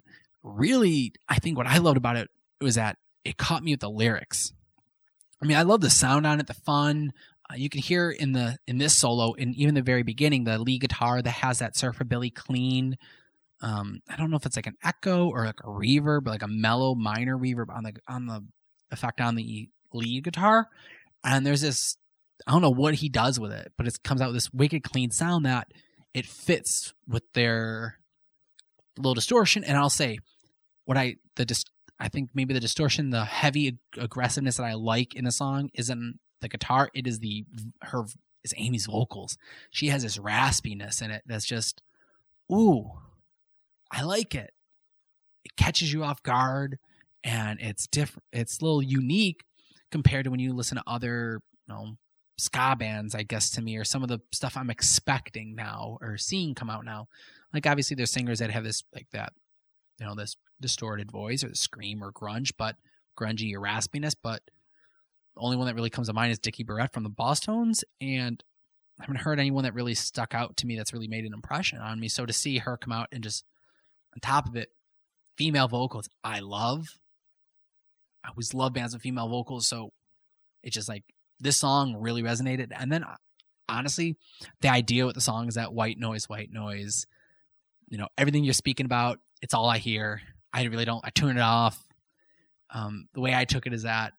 really, 0.42 1.12
I 1.28 1.37
think 1.37 1.56
what 1.56 1.66
I 1.66 1.78
loved 1.78 1.96
about 1.96 2.16
it 2.16 2.28
was 2.61 2.76
that 2.76 2.98
it 3.24 3.37
caught 3.37 3.62
me 3.62 3.72
with 3.72 3.80
the 3.80 3.90
lyrics. 3.90 4.52
I 5.42 5.46
mean, 5.46 5.56
I 5.56 5.62
love 5.62 5.80
the 5.80 5.90
sound 5.90 6.26
on 6.26 6.40
it, 6.40 6.46
the 6.46 6.54
fun. 6.54 7.12
Uh, 7.50 7.54
you 7.54 7.68
can 7.68 7.80
hear 7.80 8.11
in 8.11 8.32
the 8.32 8.58
in 8.66 8.78
this 8.78 8.94
solo, 8.94 9.34
and 9.34 9.54
even 9.54 9.74
the 9.74 9.82
very 9.82 10.02
beginning, 10.02 10.44
the 10.44 10.58
lead 10.58 10.80
guitar 10.80 11.22
that 11.22 11.30
has 11.30 11.61
that 11.61 11.74
surfabilly 11.74 12.34
clean 12.34 12.98
um 13.61 14.00
i 14.08 14.16
don't 14.16 14.30
know 14.30 14.37
if 14.37 14.46
it's 14.46 14.56
like 14.56 14.66
an 14.66 14.76
echo 14.84 15.28
or 15.28 15.44
like 15.44 15.61
a 15.61 15.68
reverb 15.68 16.26
like 16.26 16.42
a 16.42 16.48
mellow 16.48 16.94
minor 16.94 17.37
reverb 17.37 17.74
on 17.74 17.82
the 17.82 17.92
on 18.06 18.26
the 18.26 18.44
effect 18.90 19.20
on 19.20 19.34
the 19.34 19.68
lead 19.92 20.24
guitar 20.24 20.68
and 21.24 21.44
there's 21.44 21.61
this 21.61 21.96
I 22.46 22.53
don't 22.53 22.62
know 22.62 22.70
what 22.70 22.94
he 22.94 23.09
does 23.09 23.38
with 23.38 23.53
it, 23.53 23.72
but 23.77 23.87
it 23.87 24.03
comes 24.03 24.20
out 24.20 24.29
with 24.29 24.37
this 24.37 24.53
wicked 24.53 24.83
clean 24.83 25.11
sound 25.11 25.44
that 25.46 25.72
it 26.14 26.27
fits 26.27 26.94
with 27.07 27.24
their 27.35 27.98
little 28.96 29.14
distortion. 29.14 29.64
And 29.64 29.77
I'll 29.77 29.90
say 29.90 30.18
what 30.85 30.96
I 30.96 31.16
the 31.37 31.44
dis, 31.44 31.64
I 31.98 32.09
think 32.09 32.31
maybe 32.35 32.55
the 32.55 32.61
distortion, 32.61 33.11
the 33.11 33.24
heavy 33.24 33.79
aggressiveness 33.96 34.57
that 34.57 34.64
I 34.64 34.74
like 34.74 35.14
in 35.14 35.24
the 35.24 35.33
song 35.33 35.70
isn't 35.74 36.18
the 36.40 36.48
guitar. 36.48 36.90
It 36.94 37.07
is 37.07 37.18
the 37.18 37.44
her 37.83 38.05
is 38.44 38.55
Aimee's 38.55 38.87
vocals. 38.87 39.37
She 39.70 39.88
has 39.88 40.03
this 40.03 40.18
raspiness 40.18 41.03
in 41.03 41.11
it 41.11 41.22
that's 41.27 41.46
just 41.46 41.83
ooh, 42.53 42.90
I 43.90 44.03
like 44.03 44.35
it. 44.35 44.53
It 45.44 45.57
catches 45.57 45.92
you 45.92 46.05
off 46.05 46.22
guard 46.22 46.79
and 47.24 47.61
it's 47.61 47.87
different. 47.87 48.24
It's 48.33 48.61
a 48.61 48.64
little 48.64 48.83
unique 48.83 49.44
compared 49.90 50.24
to 50.24 50.31
when 50.31 50.40
you 50.40 50.53
listen 50.53 50.77
to 50.77 50.85
other, 50.87 51.40
you 51.66 51.74
know, 51.74 51.96
ska 52.38 52.77
bands, 52.79 53.14
I 53.14 53.24
guess 53.24 53.51
to 53.51 53.62
me, 53.62 53.77
or 53.77 53.85
some 53.85 54.03
of 54.03 54.09
the 54.09 54.20
stuff 54.33 54.57
I'm 54.57 54.70
expecting 54.70 55.55
now 55.55 55.98
or 56.01 56.16
seeing 56.16 56.55
come 56.55 56.70
out 56.70 56.85
now. 56.85 57.09
Like 57.53 57.66
obviously 57.66 57.94
there's 57.94 58.12
singers 58.12 58.38
that 58.38 58.51
have 58.51 58.64
this 58.64 58.83
like 58.94 59.09
that, 59.12 59.33
you 59.98 60.07
know, 60.07 60.14
this 60.14 60.37
distorted 60.61 61.11
voice 61.11 61.44
or 61.44 61.48
the 61.48 61.57
scream 61.57 62.03
or 62.03 62.12
grunge, 62.12 62.53
but 62.57 62.77
grungy 63.18 63.55
or 63.55 63.61
raspiness. 63.61 64.14
But 64.20 64.42
the 65.35 65.40
only 65.40 65.57
one 65.57 65.66
that 65.66 65.74
really 65.74 65.90
comes 65.90 66.09
to 66.09 66.12
mind 66.12 66.33
is 66.33 66.38
Dickie 66.38 66.64
Barrett 66.64 66.92
from 66.92 67.05
the 67.05 67.11
Bosstones, 67.11 67.83
and 68.01 68.42
I 69.01 69.05
haven't 69.05 69.20
heard 69.20 69.38
anyone 69.38 69.64
that 69.64 69.74
really 69.74 69.94
stuck 69.94 70.35
out 70.35 70.57
to 70.59 70.66
me 70.66 70.77
that's 70.77 70.92
really 70.92 71.09
made 71.09 71.24
an 71.24 71.33
impression 71.33 71.79
on 71.79 72.01
me. 72.01 72.09
So 72.09 72.27
to 72.27 72.33
see 72.33 72.59
her 72.59 72.77
come 72.77 72.92
out 72.92 73.09
and 73.12 73.22
just 73.22 73.44
on 74.14 74.20
top 74.20 74.48
of 74.48 74.57
it, 74.57 74.70
female 75.37 75.68
vocals, 75.68 76.09
I 76.24 76.40
love. 76.40 76.98
I 78.24 78.31
always 78.31 78.53
love 78.55 78.72
bands 78.72 78.94
with 78.94 79.03
female 79.03 79.29
vocals, 79.29 79.68
so 79.68 79.92
it's 80.62 80.74
just 80.74 80.88
like 80.88 81.05
this 81.40 81.57
song 81.57 81.96
really 81.96 82.22
resonated. 82.22 82.68
And 82.77 82.90
then 82.90 83.05
honestly, 83.68 84.16
the 84.61 84.68
idea 84.68 85.07
with 85.07 85.14
the 85.14 85.20
song 85.20 85.48
is 85.48 85.55
that 85.55 85.72
white 85.72 85.98
noise, 85.98 86.29
white 86.29 86.53
noise, 86.53 87.07
you 87.88 87.98
know, 87.98 88.09
everything 88.16 88.44
you're 88.44 88.55
speaking 88.55 88.87
about, 88.87 89.18
it's 89.42 89.55
all 89.55 89.68
I 89.68 89.79
hear. 89.79 90.20
I 90.53 90.64
really 90.64 90.85
don't, 90.85 91.05
I 91.05 91.11
tune 91.11 91.37
it 91.37 91.42
off. 91.42 91.83
Um, 92.74 93.09
the 93.14 93.20
way 93.20 93.35
I 93.35 93.44
took 93.44 93.66
it 93.66 93.72
is 93.72 93.85
that 93.85 94.12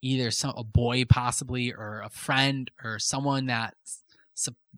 either 0.00 0.30
some, 0.30 0.54
a 0.56 0.64
boy 0.64 1.04
possibly 1.04 1.72
or 1.72 2.02
a 2.04 2.10
friend 2.10 2.70
or 2.82 2.98
someone 2.98 3.46
that 3.46 3.74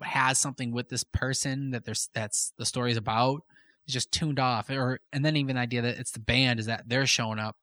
has 0.02 0.38
something 0.38 0.72
with 0.72 0.88
this 0.88 1.04
person 1.04 1.70
that 1.70 1.84
there's 1.84 2.10
that's 2.14 2.52
the 2.58 2.66
story's 2.66 2.96
about 2.96 3.42
is 3.86 3.94
just 3.94 4.12
tuned 4.12 4.38
off 4.38 4.68
or 4.68 5.00
and 5.12 5.24
then 5.24 5.36
even 5.36 5.56
the 5.56 5.62
idea 5.62 5.82
that 5.82 5.98
it's 5.98 6.10
the 6.10 6.20
band 6.20 6.58
is 6.58 6.66
that 6.66 6.88
they're 6.88 7.06
showing 7.06 7.38
up 7.38 7.56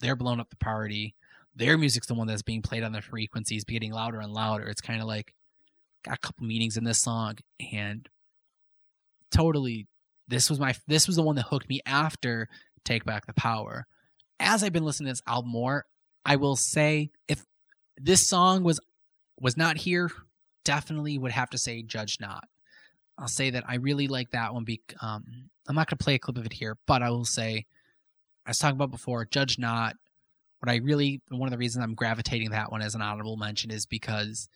they're 0.00 0.16
blowing 0.16 0.40
up 0.40 0.50
the 0.50 0.56
party 0.56 1.14
their 1.56 1.78
music's 1.78 2.06
the 2.06 2.14
one 2.14 2.26
that's 2.26 2.42
being 2.42 2.62
played 2.62 2.82
on 2.82 2.92
the 2.92 3.02
frequencies, 3.02 3.64
getting 3.64 3.92
louder 3.92 4.20
and 4.20 4.32
louder. 4.32 4.68
It's 4.68 4.80
kind 4.80 5.00
of 5.00 5.08
like 5.08 5.34
got 6.04 6.16
a 6.16 6.20
couple 6.20 6.46
meanings 6.46 6.76
in 6.76 6.84
this 6.84 7.00
song, 7.00 7.36
and 7.72 8.08
totally, 9.30 9.88
this 10.28 10.48
was 10.50 10.60
my 10.60 10.74
this 10.86 11.06
was 11.06 11.16
the 11.16 11.22
one 11.22 11.36
that 11.36 11.46
hooked 11.46 11.68
me 11.68 11.80
after 11.86 12.48
Take 12.84 13.04
Back 13.04 13.26
the 13.26 13.34
Power. 13.34 13.86
As 14.38 14.62
I've 14.62 14.72
been 14.72 14.84
listening 14.84 15.06
to 15.06 15.12
this 15.12 15.22
album 15.26 15.50
more, 15.50 15.86
I 16.24 16.36
will 16.36 16.56
say 16.56 17.10
if 17.26 17.42
this 17.96 18.28
song 18.28 18.62
was 18.62 18.78
was 19.40 19.56
not 19.56 19.78
here, 19.78 20.10
definitely 20.64 21.16
would 21.16 21.32
have 21.32 21.50
to 21.50 21.58
say 21.58 21.82
Judge 21.82 22.18
Not. 22.20 22.44
I'll 23.18 23.28
say 23.28 23.50
that 23.50 23.64
I 23.66 23.76
really 23.76 24.08
like 24.08 24.32
that 24.32 24.52
one. 24.52 24.64
Be, 24.64 24.82
um, 25.00 25.48
I'm 25.66 25.74
not 25.74 25.88
going 25.88 25.96
to 25.96 26.04
play 26.04 26.14
a 26.14 26.18
clip 26.18 26.36
of 26.36 26.44
it 26.44 26.52
here, 26.52 26.76
but 26.86 27.02
I 27.02 27.08
will 27.08 27.24
say, 27.24 27.64
I 28.44 28.50
was 28.50 28.58
talking 28.58 28.76
about 28.76 28.90
before, 28.90 29.24
Judge 29.24 29.58
Not 29.58 29.96
what 30.66 30.72
I 30.72 30.76
really 30.78 31.20
one 31.28 31.46
of 31.46 31.52
the 31.52 31.58
reasons 31.58 31.84
I'm 31.84 31.94
gravitating 31.94 32.50
that 32.50 32.72
one 32.72 32.82
as 32.82 32.96
an 32.96 33.02
honorable 33.02 33.36
mention 33.36 33.70
is 33.70 33.86
because 33.86 34.48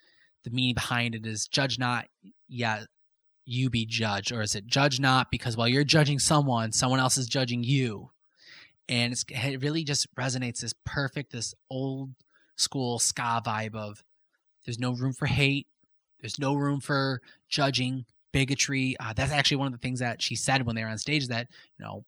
the 0.43 0.51
meaning 0.51 0.75
behind 0.75 1.15
it 1.15 1.25
is 1.25 1.47
judge 1.47 1.79
not 1.79 2.07
yet 2.49 2.87
you 3.45 3.71
be 3.71 3.87
judged 3.87 4.33
or 4.33 4.43
is 4.43 4.57
it 4.57 4.67
judge 4.67 4.99
not 4.99 5.31
because 5.31 5.57
while 5.57 5.69
you're 5.69 5.85
judging 5.85 6.19
someone 6.19 6.73
someone 6.73 6.99
else 6.99 7.17
is 7.17 7.29
judging 7.29 7.63
you. 7.63 8.11
And 8.89 9.15
it 9.29 9.63
really 9.63 9.85
just 9.85 10.13
resonates 10.17 10.61
this 10.61 10.75
perfect 10.85 11.31
this 11.31 11.55
old 11.71 12.11
school 12.57 12.99
ska 12.99 13.41
vibe 13.47 13.77
of 13.77 14.03
there's 14.65 14.81
no 14.81 14.93
room 14.93 15.13
for 15.13 15.27
hate. 15.27 15.69
There's 16.21 16.41
no 16.41 16.55
room 16.55 16.81
for 16.81 17.23
judging 17.49 18.05
bigotry. 18.33 18.97
Uh, 18.99 19.13
that's 19.13 19.33
actually 19.33 19.59
one 19.59 19.69
of 19.69 19.73
the 19.73 19.79
things 19.79 20.01
that 20.01 20.21
she 20.21 20.35
said 20.35 20.67
when 20.67 20.75
they 20.75 20.83
were 20.83 20.91
on 20.91 20.99
stage 20.99 21.29
that 21.29 21.47
you 21.79 21.85
know 21.85 22.05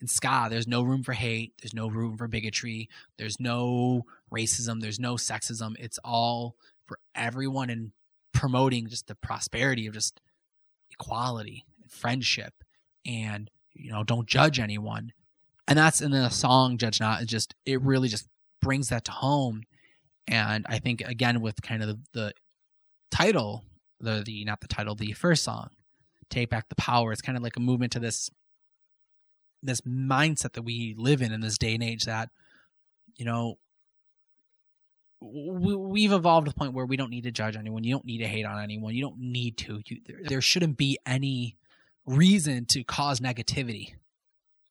in 0.00 0.06
ska 0.06 0.46
there's 0.50 0.66
no 0.66 0.82
room 0.82 1.02
for 1.02 1.12
hate 1.12 1.52
there's 1.60 1.74
no 1.74 1.88
room 1.88 2.16
for 2.16 2.26
bigotry 2.26 2.88
there's 3.18 3.38
no 3.38 4.04
racism 4.32 4.80
there's 4.80 5.00
no 5.00 5.14
sexism. 5.14 5.74
It's 5.78 5.98
all 6.04 6.56
for 6.86 6.98
everyone 7.14 7.70
and 7.70 7.92
promoting 8.32 8.88
just 8.88 9.06
the 9.06 9.14
prosperity 9.14 9.86
of 9.86 9.94
just 9.94 10.20
equality 10.90 11.64
and 11.82 11.90
friendship 11.90 12.54
and 13.06 13.50
you 13.74 13.90
know 13.90 14.04
don't 14.04 14.28
judge 14.28 14.58
anyone. 14.58 15.12
And 15.68 15.78
that's 15.78 16.00
in 16.00 16.10
the 16.10 16.28
song 16.30 16.78
judge 16.78 17.00
not 17.00 17.22
it 17.22 17.26
just 17.26 17.54
it 17.64 17.80
really 17.82 18.08
just 18.08 18.28
brings 18.60 18.88
that 18.88 19.04
to 19.06 19.12
home. 19.12 19.62
And 20.28 20.64
i 20.68 20.78
think 20.78 21.00
again 21.02 21.40
with 21.40 21.60
kind 21.62 21.82
of 21.82 21.88
the, 21.88 21.98
the 22.12 22.32
title 23.10 23.64
the 24.00 24.22
the 24.24 24.44
not 24.44 24.60
the 24.60 24.68
title 24.68 24.94
the 24.94 25.12
first 25.12 25.42
song 25.42 25.68
take 26.28 26.48
back 26.48 26.68
the 26.68 26.76
power 26.76 27.10
it's 27.10 27.20
kind 27.20 27.36
of 27.36 27.42
like 27.42 27.56
a 27.56 27.60
movement 27.60 27.90
to 27.90 27.98
this 27.98 28.30
this 29.62 29.80
mindset 29.82 30.52
that 30.52 30.62
we 30.62 30.94
live 30.96 31.22
in 31.22 31.32
in 31.32 31.40
this 31.40 31.58
day 31.58 31.74
and 31.74 31.82
age 31.82 32.04
that 32.04 32.30
you 33.16 33.24
know 33.24 33.58
we, 35.22 36.04
have 36.04 36.12
evolved 36.12 36.46
to 36.46 36.52
the 36.52 36.58
point 36.58 36.72
where 36.72 36.86
we 36.86 36.96
don't 36.96 37.10
need 37.10 37.24
to 37.24 37.30
judge 37.30 37.54
anyone. 37.54 37.84
You 37.84 37.92
don't 37.92 38.06
need 38.06 38.18
to 38.18 38.26
hate 38.26 38.46
on 38.46 38.62
anyone. 38.62 38.94
You 38.94 39.02
don't 39.02 39.18
need 39.18 39.58
to. 39.58 39.82
You, 39.84 39.98
there, 40.06 40.20
there 40.24 40.40
shouldn't 40.40 40.78
be 40.78 40.98
any 41.04 41.58
reason 42.06 42.64
to 42.66 42.82
cause 42.84 43.20
negativity 43.20 43.96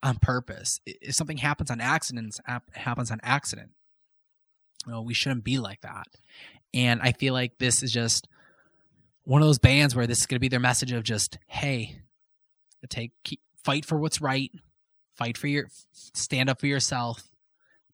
on 0.02 0.18
purpose. 0.18 0.82
If 0.88 1.14
something 1.14 1.38
happens 1.38 1.70
on 1.70 1.80
accidents 1.80 2.42
happens 2.74 3.12
on 3.12 3.20
accident 3.22 3.70
you 4.86 4.94
know, 4.94 5.02
we 5.02 5.14
shouldn't 5.14 5.44
be 5.44 5.60
like 5.60 5.82
that. 5.82 6.08
And 6.74 7.02
i 7.02 7.14
feel 7.14 7.34
like 7.34 7.58
this 7.58 7.82
is 7.82 7.92
just 7.92 8.28
one 9.24 9.42
of 9.42 9.48
those 9.48 9.58
bands 9.58 9.96
where 9.96 10.06
this 10.06 10.20
is 10.20 10.26
going 10.28 10.36
to 10.36 10.40
be 10.40 10.48
their 10.48 10.60
message 10.60 10.92
of 10.92 11.04
just 11.04 11.40
hey 11.48 12.02
take 12.90 13.12
keep, 13.24 13.42
fight 13.64 13.86
for 13.86 13.98
what's 13.98 14.22
right 14.22 14.52
fight 15.20 15.38
for 15.38 15.48
your 15.48 15.68
stand 15.92 16.50
up 16.50 16.60
for 16.60 16.68
yourself 16.68 17.30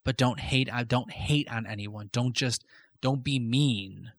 but 0.05 0.15
don't 0.15 0.39
hate 0.39 0.69
uh, 0.71 0.85
don't 0.85 1.11
hate 1.11 1.51
on 1.51 1.67
anyone. 1.67 2.09
Don't 2.13 2.33
just 2.33 2.63
don't 3.01 3.23
be 3.23 3.39
mean. 3.39 4.11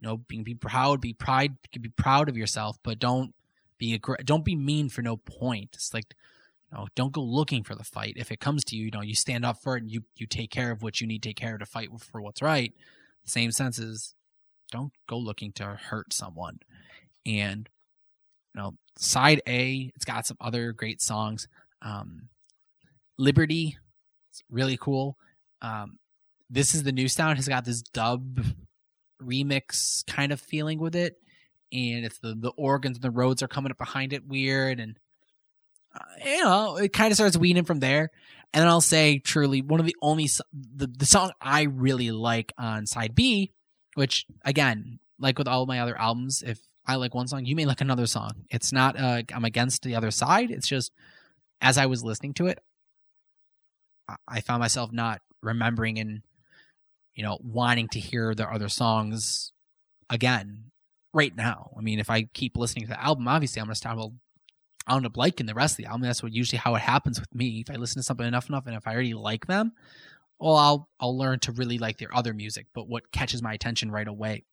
You 0.00 0.08
know 0.08 0.16
be, 0.16 0.42
be 0.42 0.54
proud 0.54 1.00
be 1.00 1.12
pride 1.12 1.56
be 1.80 1.90
proud 1.90 2.28
of 2.28 2.36
yourself 2.36 2.78
but 2.82 2.98
don't 2.98 3.32
be 3.78 3.94
a 3.94 4.24
don't 4.24 4.44
be 4.44 4.56
mean 4.56 4.88
for 4.88 5.02
no 5.02 5.16
point. 5.18 5.70
It's 5.74 5.94
like 5.94 6.14
you 6.72 6.78
know 6.78 6.88
don't 6.96 7.12
go 7.12 7.22
looking 7.22 7.62
for 7.62 7.76
the 7.76 7.84
fight. 7.84 8.14
If 8.16 8.32
it 8.32 8.40
comes 8.40 8.64
to 8.64 8.76
you 8.76 8.86
you 8.86 8.90
know 8.90 9.02
you 9.02 9.14
stand 9.14 9.44
up 9.44 9.62
for 9.62 9.76
it 9.76 9.82
and 9.82 9.92
you 9.92 10.02
you 10.16 10.26
take 10.26 10.50
care 10.50 10.72
of 10.72 10.82
what 10.82 11.00
you 11.00 11.06
need 11.06 11.22
to 11.22 11.28
take 11.28 11.36
care 11.36 11.54
of 11.54 11.60
to 11.60 11.66
fight 11.66 11.90
for 12.00 12.20
what's 12.20 12.42
right. 12.42 12.72
Same 13.26 13.52
sense 13.52 13.78
is 13.78 14.14
don't 14.72 14.92
go 15.06 15.18
looking 15.18 15.52
to 15.52 15.64
hurt 15.64 16.12
someone. 16.12 16.60
And 17.26 17.68
you 18.54 18.62
know 18.62 18.74
side 18.96 19.42
a 19.46 19.92
it's 19.94 20.06
got 20.06 20.26
some 20.26 20.38
other 20.40 20.72
great 20.72 21.02
songs. 21.02 21.46
Um 21.82 22.30
Liberty, 23.18 23.76
it's 24.30 24.42
really 24.50 24.76
cool. 24.76 25.16
Um, 25.62 25.98
this 26.50 26.74
is 26.74 26.82
the 26.82 26.92
new 26.92 27.08
sound 27.08 27.38
has 27.38 27.48
got 27.48 27.64
this 27.64 27.82
dub 27.82 28.38
remix 29.22 30.06
kind 30.06 30.32
of 30.32 30.40
feeling 30.40 30.78
with 30.78 30.94
it, 30.94 31.16
and 31.72 32.04
it's 32.04 32.18
the 32.18 32.34
the 32.34 32.50
organs 32.50 32.98
and 32.98 33.02
the 33.02 33.10
Rhodes 33.10 33.42
are 33.42 33.48
coming 33.48 33.72
up 33.72 33.78
behind 33.78 34.12
it 34.12 34.26
weird, 34.26 34.80
and 34.80 34.98
uh, 35.94 36.04
you 36.24 36.44
know 36.44 36.76
it 36.76 36.92
kind 36.92 37.10
of 37.10 37.16
starts 37.16 37.36
weaning 37.36 37.64
from 37.64 37.80
there. 37.80 38.10
And 38.52 38.62
then 38.62 38.68
I'll 38.68 38.80
say 38.80 39.18
truly 39.18 39.60
one 39.60 39.80
of 39.80 39.86
the 39.86 39.96
only 40.00 40.28
the 40.52 40.86
the 40.86 41.06
song 41.06 41.32
I 41.40 41.62
really 41.62 42.10
like 42.10 42.52
on 42.58 42.86
side 42.86 43.14
B, 43.14 43.52
which 43.94 44.26
again, 44.44 44.98
like 45.18 45.38
with 45.38 45.48
all 45.48 45.66
my 45.66 45.80
other 45.80 45.98
albums, 45.98 46.42
if 46.46 46.60
I 46.86 46.96
like 46.96 47.14
one 47.14 47.26
song, 47.26 47.44
you 47.44 47.56
may 47.56 47.66
like 47.66 47.80
another 47.80 48.06
song. 48.06 48.44
It's 48.50 48.72
not 48.72 48.98
uh, 48.98 49.22
I'm 49.34 49.44
against 49.44 49.82
the 49.82 49.96
other 49.96 50.10
side. 50.10 50.50
It's 50.50 50.68
just 50.68 50.92
as 51.60 51.78
I 51.78 51.86
was 51.86 52.04
listening 52.04 52.34
to 52.34 52.46
it, 52.46 52.60
I 54.26 54.40
found 54.40 54.60
myself 54.60 54.92
not 54.92 55.20
remembering 55.42 55.98
and 55.98 56.22
you 57.14 57.22
know 57.22 57.38
wanting 57.42 57.88
to 57.88 58.00
hear 58.00 58.34
their 58.34 58.52
other 58.52 58.68
songs 58.68 59.52
again 60.10 60.70
right 61.12 61.34
now. 61.34 61.70
I 61.76 61.80
mean, 61.80 61.98
if 61.98 62.10
I 62.10 62.24
keep 62.34 62.56
listening 62.56 62.84
to 62.84 62.90
the 62.90 63.02
album, 63.02 63.26
obviously 63.28 63.60
I'm 63.60 63.68
gonna 63.68 64.12
I'll 64.86 64.98
end 64.98 65.06
up 65.06 65.16
liking 65.16 65.46
the 65.46 65.54
rest 65.54 65.72
of 65.72 65.76
the 65.78 65.86
album. 65.86 66.02
That's 66.02 66.22
what 66.22 66.32
usually 66.32 66.58
how 66.58 66.74
it 66.76 66.82
happens 66.82 67.18
with 67.18 67.34
me. 67.34 67.64
If 67.66 67.74
I 67.74 67.76
listen 67.76 67.98
to 67.98 68.04
something 68.04 68.26
enough 68.26 68.48
enough, 68.48 68.66
and 68.66 68.76
if 68.76 68.86
I 68.86 68.92
already 68.94 69.14
like 69.14 69.46
them, 69.46 69.72
well, 70.38 70.56
I'll 70.56 70.88
I'll 71.00 71.16
learn 71.16 71.40
to 71.40 71.52
really 71.52 71.78
like 71.78 71.98
their 71.98 72.14
other 72.14 72.32
music. 72.32 72.66
But 72.74 72.88
what 72.88 73.10
catches 73.10 73.42
my 73.42 73.54
attention 73.54 73.90
right 73.90 74.06
away, 74.06 74.44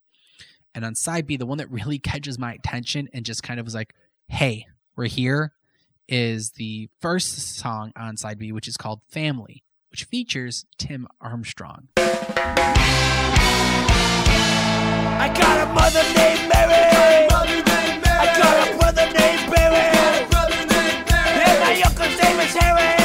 and 0.73 0.83
on 0.85 0.95
side 0.95 1.27
B, 1.27 1.37
the 1.37 1.45
one 1.45 1.59
that 1.59 1.69
really 1.69 1.99
catches 1.99 2.39
my 2.39 2.53
attention 2.53 3.09
and 3.13 3.25
just 3.25 3.43
kind 3.43 3.59
of 3.59 3.65
was 3.65 3.75
like, 3.75 3.93
"Hey, 4.27 4.65
we're 4.95 5.05
here 5.05 5.53
is 6.07 6.51
the 6.51 6.89
first 6.99 7.57
song 7.57 7.91
on 7.95 8.17
side 8.17 8.37
B, 8.37 8.51
which 8.51 8.67
is 8.67 8.77
called 8.77 9.01
Family, 9.09 9.63
which 9.91 10.03
features 10.05 10.65
Tim 10.77 11.07
Armstrong. 11.21 11.87
I 15.15 15.27
got 15.33 15.67
a 15.67 15.73
mother 15.73 16.03
named 16.15 16.49
Mary. 16.49 17.27
I 18.05 18.25
got 18.37 18.67
a 18.67 18.77
brother 18.77 19.05
named 19.05 19.51
Barry. 19.51 19.91
And 21.45 21.59
my 21.59 21.81
uncle's 21.85 22.17
name 22.21 22.39
is 22.39 22.53
Harry. 22.55 23.02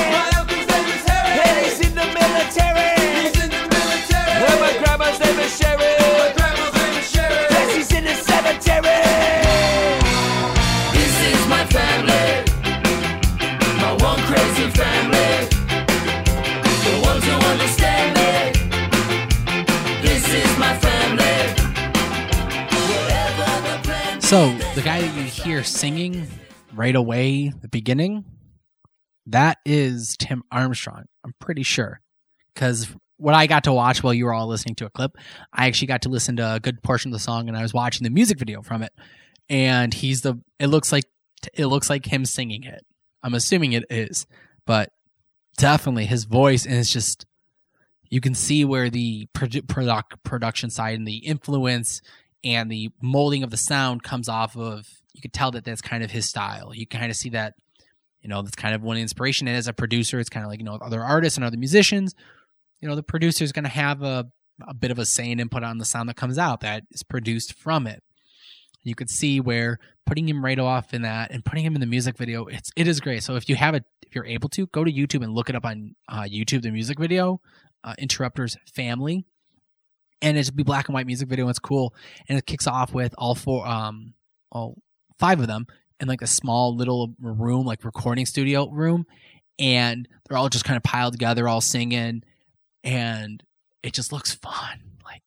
Hear 25.48 25.64
singing 25.64 26.26
right 26.74 26.94
away, 26.94 27.48
the 27.62 27.68
beginning, 27.68 28.22
that 29.24 29.56
is 29.64 30.14
Tim 30.18 30.42
Armstrong. 30.52 31.04
I'm 31.24 31.32
pretty 31.38 31.62
sure, 31.62 32.02
because 32.52 32.94
what 33.16 33.34
I 33.34 33.46
got 33.46 33.64
to 33.64 33.72
watch 33.72 34.02
while 34.02 34.12
you 34.12 34.26
were 34.26 34.34
all 34.34 34.46
listening 34.46 34.74
to 34.74 34.84
a 34.84 34.90
clip, 34.90 35.16
I 35.50 35.66
actually 35.66 35.86
got 35.86 36.02
to 36.02 36.10
listen 36.10 36.36
to 36.36 36.56
a 36.56 36.60
good 36.60 36.82
portion 36.82 37.10
of 37.10 37.14
the 37.14 37.18
song, 37.18 37.48
and 37.48 37.56
I 37.56 37.62
was 37.62 37.72
watching 37.72 38.04
the 38.04 38.10
music 38.10 38.38
video 38.38 38.60
from 38.60 38.82
it. 38.82 38.92
And 39.48 39.94
he's 39.94 40.20
the. 40.20 40.38
It 40.58 40.66
looks 40.66 40.92
like 40.92 41.04
it 41.54 41.64
looks 41.64 41.88
like 41.88 42.04
him 42.04 42.26
singing 42.26 42.64
it. 42.64 42.84
I'm 43.22 43.32
assuming 43.32 43.72
it 43.72 43.86
is, 43.88 44.26
but 44.66 44.90
definitely 45.56 46.04
his 46.04 46.24
voice 46.24 46.66
and 46.66 46.74
it's 46.74 46.92
just 46.92 47.24
you 48.10 48.20
can 48.20 48.34
see 48.34 48.66
where 48.66 48.90
the 48.90 49.26
produ- 49.34 49.62
produc- 49.62 50.22
production 50.22 50.68
side 50.68 50.98
and 50.98 51.08
the 51.08 51.16
influence 51.16 52.02
and 52.44 52.70
the 52.70 52.90
molding 53.00 53.42
of 53.42 53.50
the 53.50 53.56
sound 53.56 54.02
comes 54.02 54.28
off 54.28 54.54
of 54.54 54.97
you 55.18 55.22
could 55.22 55.32
tell 55.32 55.50
that 55.50 55.64
that's 55.64 55.82
kind 55.82 56.02
of 56.02 56.10
his 56.10 56.26
style. 56.26 56.72
You 56.74 56.86
kind 56.86 57.10
of 57.10 57.16
see 57.16 57.30
that 57.30 57.54
you 58.20 58.28
know 58.28 58.42
that's 58.42 58.56
kind 58.56 58.74
of 58.74 58.82
one 58.82 58.96
inspiration. 58.96 59.48
And 59.48 59.56
as 59.56 59.68
a 59.68 59.72
producer 59.72 60.18
it's 60.18 60.30
kind 60.30 60.44
of 60.44 60.50
like 60.50 60.60
you 60.60 60.64
know 60.64 60.78
other 60.80 61.02
artists 61.02 61.36
and 61.36 61.44
other 61.44 61.58
musicians 61.58 62.14
you 62.80 62.88
know 62.88 62.94
the 62.94 63.02
producer 63.02 63.44
is 63.44 63.52
going 63.52 63.64
to 63.64 63.70
have 63.70 64.02
a, 64.02 64.30
a 64.66 64.74
bit 64.74 64.90
of 64.90 64.98
a 64.98 65.04
say 65.04 65.30
and 65.30 65.40
input 65.40 65.62
on 65.62 65.78
the 65.78 65.84
sound 65.84 66.08
that 66.08 66.16
comes 66.16 66.38
out 66.38 66.60
that 66.60 66.84
is 66.90 67.02
produced 67.02 67.54
from 67.54 67.86
it. 67.86 68.02
You 68.84 68.94
could 68.94 69.10
see 69.10 69.40
where 69.40 69.78
putting 70.06 70.28
him 70.28 70.42
right 70.42 70.58
off 70.58 70.94
in 70.94 71.02
that 71.02 71.30
and 71.30 71.44
putting 71.44 71.64
him 71.64 71.74
in 71.74 71.80
the 71.80 71.86
music 71.86 72.16
video 72.16 72.46
it's 72.46 72.70
it 72.76 72.88
is 72.88 73.00
great. 73.00 73.22
So 73.22 73.36
if 73.36 73.48
you 73.48 73.56
have 73.56 73.74
it 73.74 73.84
if 74.06 74.14
you're 74.14 74.24
able 74.24 74.48
to 74.50 74.66
go 74.68 74.84
to 74.84 74.90
youtube 74.90 75.22
and 75.22 75.34
look 75.34 75.50
it 75.50 75.56
up 75.56 75.66
on 75.66 75.94
uh, 76.08 76.22
youtube 76.22 76.62
the 76.62 76.70
music 76.70 76.98
video 76.98 77.40
uh, 77.84 77.94
interrupters 77.98 78.56
family. 78.72 79.24
And 80.20 80.36
it's 80.36 80.50
be 80.50 80.64
black 80.64 80.88
and 80.88 80.94
white 80.94 81.06
music 81.06 81.28
video. 81.28 81.44
And 81.44 81.50
it's 81.50 81.58
cool, 81.60 81.94
and 82.28 82.36
it 82.36 82.46
kicks 82.46 82.66
off 82.66 82.92
with 82.92 83.14
all 83.16 83.34
four, 83.34 83.66
um, 83.66 84.14
all 84.50 84.76
five 85.18 85.40
of 85.40 85.46
them 85.46 85.66
in 86.00 86.08
like 86.08 86.22
a 86.22 86.26
small 86.26 86.74
little 86.74 87.14
room, 87.20 87.66
like 87.66 87.84
recording 87.84 88.26
studio 88.26 88.68
room, 88.70 89.06
and 89.58 90.08
they're 90.24 90.38
all 90.38 90.48
just 90.48 90.64
kind 90.64 90.76
of 90.76 90.82
piled 90.82 91.12
together, 91.12 91.48
all 91.48 91.60
singing, 91.60 92.22
and 92.84 93.42
it 93.82 93.92
just 93.92 94.12
looks 94.12 94.34
fun. 94.34 94.80
Like 95.04 95.22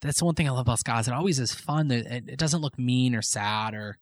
that's 0.00 0.18
the 0.18 0.24
one 0.24 0.34
thing 0.34 0.48
I 0.48 0.52
love 0.52 0.60
about 0.60 0.78
ska. 0.78 0.98
It 0.98 1.08
always 1.08 1.38
is 1.38 1.54
fun. 1.54 1.90
It, 1.90 2.28
it 2.28 2.38
doesn't 2.38 2.60
look 2.60 2.78
mean 2.78 3.14
or 3.14 3.22
sad 3.22 3.74
or 3.74 3.98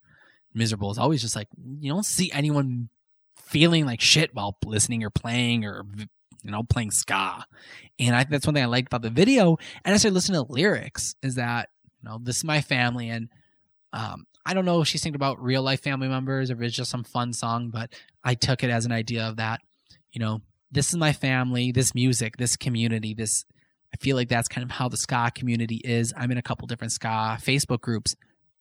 miserable. 0.53 0.89
It's 0.89 0.99
always 0.99 1.21
just 1.21 1.35
like 1.35 1.47
you 1.79 1.91
don't 1.91 2.05
see 2.05 2.31
anyone 2.31 2.89
feeling 3.37 3.85
like 3.85 4.01
shit 4.01 4.33
while 4.33 4.57
listening 4.65 5.03
or 5.03 5.09
playing 5.09 5.65
or 5.65 5.83
you 6.43 6.51
know 6.51 6.63
playing 6.63 6.91
ska 6.91 7.45
and 7.99 8.15
I, 8.15 8.23
that's 8.25 8.45
one 8.45 8.53
thing 8.53 8.63
I 8.63 8.67
liked 8.67 8.87
about 8.87 9.01
the 9.01 9.09
video. 9.09 9.57
And 9.83 9.93
I 9.93 9.97
started 9.97 10.15
listening 10.15 10.43
to 10.43 10.51
lyrics. 10.51 11.15
Is 11.21 11.35
that 11.35 11.69
you 12.01 12.09
know 12.09 12.19
this 12.21 12.37
is 12.37 12.43
my 12.43 12.61
family, 12.61 13.09
and 13.09 13.29
um, 13.93 14.25
I 14.45 14.53
don't 14.53 14.65
know 14.65 14.81
if 14.81 14.87
she's 14.87 15.01
thinking 15.01 15.15
about 15.15 15.41
real 15.41 15.63
life 15.63 15.81
family 15.81 16.07
members 16.07 16.51
or 16.51 16.53
if 16.53 16.61
it's 16.61 16.75
just 16.75 16.91
some 16.91 17.03
fun 17.03 17.33
song, 17.33 17.69
but 17.69 17.93
I 18.23 18.35
took 18.35 18.63
it 18.63 18.69
as 18.69 18.85
an 18.85 18.91
idea 18.91 19.23
of 19.23 19.37
that. 19.37 19.61
You 20.11 20.19
know, 20.19 20.41
this 20.71 20.89
is 20.89 20.95
my 20.97 21.13
family, 21.13 21.71
this 21.71 21.95
music, 21.95 22.37
this 22.37 22.55
community, 22.55 23.13
this. 23.13 23.45
I 23.93 23.97
feel 23.97 24.15
like 24.15 24.29
that's 24.29 24.47
kind 24.47 24.63
of 24.63 24.71
how 24.71 24.89
the 24.89 24.97
ska 24.97 25.31
community 25.33 25.81
is. 25.83 26.13
I'm 26.17 26.31
in 26.31 26.37
a 26.37 26.41
couple 26.41 26.67
different 26.67 26.91
ska 26.91 27.37
Facebook 27.41 27.81
groups, 27.81 28.15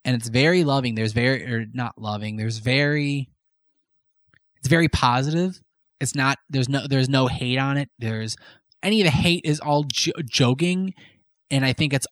and 0.04 0.16
it's 0.16 0.28
very 0.28 0.64
loving. 0.64 0.94
There's 0.94 1.12
very 1.12 1.44
or 1.44 1.66
not 1.72 1.98
loving. 1.98 2.36
There's 2.36 2.58
very. 2.58 3.28
It's 4.58 4.68
very 4.68 4.88
positive. 4.88 5.60
It's 6.00 6.14
not. 6.14 6.38
There's 6.48 6.68
no. 6.68 6.86
There's 6.88 7.08
no 7.08 7.26
hate 7.26 7.58
on 7.58 7.76
it. 7.76 7.88
There's 7.98 8.36
any 8.82 9.00
of 9.00 9.06
the 9.06 9.10
hate 9.10 9.42
is 9.44 9.60
all 9.60 9.84
jo- 9.84 10.12
joking, 10.24 10.94
and 11.50 11.64
I 11.64 11.72
think 11.72 11.92
it's 11.92 12.06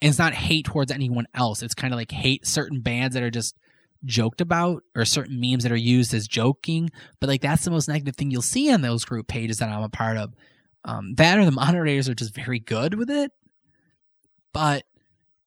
it's 0.00 0.18
not 0.18 0.34
hate 0.34 0.66
towards 0.66 0.92
anyone 0.92 1.26
else. 1.34 1.62
It's 1.62 1.74
kind 1.74 1.92
of 1.92 1.98
like 1.98 2.10
hate 2.10 2.46
certain 2.46 2.80
bands 2.80 3.14
that 3.14 3.22
are 3.22 3.30
just 3.30 3.56
joked 4.04 4.40
about 4.40 4.82
or 4.94 5.04
certain 5.04 5.40
memes 5.40 5.64
that 5.64 5.72
are 5.72 5.76
used 5.76 6.14
as 6.14 6.28
joking. 6.28 6.90
But 7.20 7.28
like 7.28 7.40
that's 7.40 7.64
the 7.64 7.70
most 7.70 7.88
negative 7.88 8.16
thing 8.16 8.30
you'll 8.30 8.42
see 8.42 8.72
on 8.72 8.80
those 8.80 9.04
group 9.04 9.26
pages 9.26 9.58
that 9.58 9.68
I'm 9.68 9.82
a 9.82 9.88
part 9.88 10.16
of. 10.16 10.34
Um, 10.84 11.14
that 11.16 11.38
or 11.38 11.44
the 11.44 11.50
moderators 11.50 12.08
are 12.08 12.14
just 12.14 12.34
very 12.34 12.60
good 12.60 12.94
with 12.94 13.10
it. 13.10 13.32
But 14.52 14.84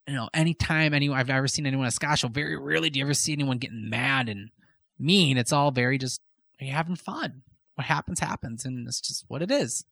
you 0.07 0.15
know, 0.15 0.29
anytime 0.33 0.93
anyone 0.93 1.17
I've 1.17 1.29
ever 1.29 1.47
seen 1.47 1.65
anyone 1.65 1.87
at 1.87 1.93
Scotch 1.93 2.23
very 2.23 2.57
rarely 2.57 2.89
do 2.89 2.99
you 2.99 3.05
ever 3.05 3.13
see 3.13 3.33
anyone 3.33 3.57
getting 3.57 3.89
mad 3.89 4.27
and 4.27 4.49
mean. 4.99 5.37
It's 5.37 5.53
all 5.53 5.71
very 5.71 5.97
just 5.97 6.21
are 6.59 6.65
you're 6.65 6.75
having 6.75 6.95
fun. 6.95 7.43
What 7.75 7.87
happens 7.87 8.19
happens, 8.19 8.65
and 8.65 8.85
it's 8.85 8.99
just 8.99 9.23
what 9.29 9.41
it 9.41 9.49
is 9.49 9.85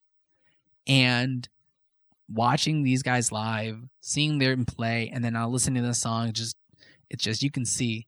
and 0.90 1.48
watching 2.32 2.84
these 2.84 3.04
guys 3.04 3.32
live, 3.32 3.78
seeing 4.02 4.38
them 4.38 4.66
play, 4.66 5.10
and 5.14 5.24
then 5.24 5.34
now 5.34 5.50
listen 5.50 5.74
to 5.76 5.82
the 5.82 5.94
song, 5.94 6.32
just 6.32 6.56
it's 7.10 7.24
just 7.24 7.42
you 7.42 7.52
can 7.52 7.66
see 7.66 8.08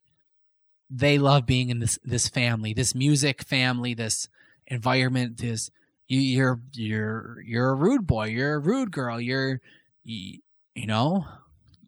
they 0.89 1.17
love 1.17 1.45
being 1.45 1.69
in 1.69 1.79
this 1.79 1.97
this 2.03 2.27
family, 2.27 2.73
this 2.73 2.93
music 2.93 3.43
family, 3.43 3.93
this 3.93 4.27
environment. 4.67 5.37
This 5.37 5.71
you, 6.07 6.19
you're 6.19 6.59
you're 6.73 7.41
you're 7.45 7.69
a 7.69 7.75
rude 7.75 8.05
boy, 8.05 8.27
you're 8.27 8.55
a 8.55 8.59
rude 8.59 8.91
girl, 8.91 9.19
you're 9.19 9.61
you, 10.03 10.39
you 10.75 10.87
know 10.87 11.25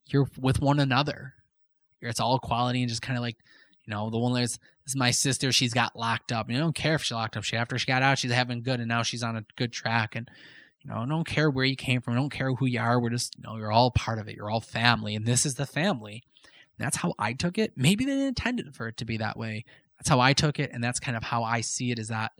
you're 0.08 0.28
with 0.40 0.62
one 0.62 0.80
another. 0.80 1.34
It's 2.02 2.20
all 2.20 2.36
equality 2.36 2.82
and 2.82 2.90
just 2.90 3.02
kind 3.02 3.18
of 3.18 3.22
like 3.22 3.38
you 3.86 3.92
know 3.92 4.10
the 4.10 4.20
one 4.20 4.34
that's 4.34 4.60
is 4.86 4.96
my 4.96 5.12
sister. 5.12 5.52
She's 5.52 5.74
got 5.74 5.96
locked 5.96 6.32
up. 6.32 6.50
You 6.50 6.58
don't 6.58 6.76
care 6.76 6.96
if 6.96 7.04
she 7.04 7.14
locked 7.14 7.38
up. 7.38 7.44
She 7.44 7.58
after 7.58 7.78
she 7.78 7.88
got 7.88 8.04
out, 8.04 8.18
she's 8.18 8.32
having 8.32 8.64
good, 8.64 8.80
and 8.80 8.90
now 8.90 9.04
she's 9.04 9.24
on 9.24 9.36
a 9.36 9.46
good 9.56 9.72
track 9.72 10.16
and 10.16 10.30
you 10.84 10.92
know, 10.92 10.98
I 10.98 11.06
don't 11.06 11.28
care 11.28 11.50
where 11.50 11.66
you 11.66 11.76
came 11.76 12.02
from. 12.02 12.14
I 12.14 12.18
don't 12.18 12.30
care 12.30 12.54
who 12.54 12.66
you 12.66 12.80
are. 12.80 13.00
We're 13.00 13.10
just, 13.10 13.36
you 13.38 13.44
know, 13.44 13.56
you're 13.56 13.72
all 13.72 13.92
part 13.92 14.20
of 14.20 14.28
it. 14.28 14.36
You're 14.36 14.50
all 14.50 14.60
family, 14.60 15.16
and 15.16 15.26
this 15.26 15.46
is 15.46 15.56
the 15.56 15.66
family. 15.66 16.24
And 16.78 16.86
that's 16.86 16.98
how 16.98 17.14
I 17.18 17.34
took 17.34 17.58
it. 17.58 17.74
Maybe 17.76 18.06
they 18.06 18.12
didn't 18.12 18.28
intend 18.28 18.76
for 18.76 18.88
it 18.88 18.98
to 18.98 19.06
be 19.06 19.18
that 19.18 19.38
way. 19.38 19.64
That's 19.98 20.10
how 20.10 20.20
I 20.20 20.34
took 20.34 20.60
it, 20.60 20.72
and 20.74 20.84
that's 20.84 21.00
kind 21.00 21.16
of 21.16 21.24
how 21.24 21.44
I 21.44 21.62
see 21.62 21.92
it. 21.92 22.00
Is 22.00 22.10
that, 22.10 22.34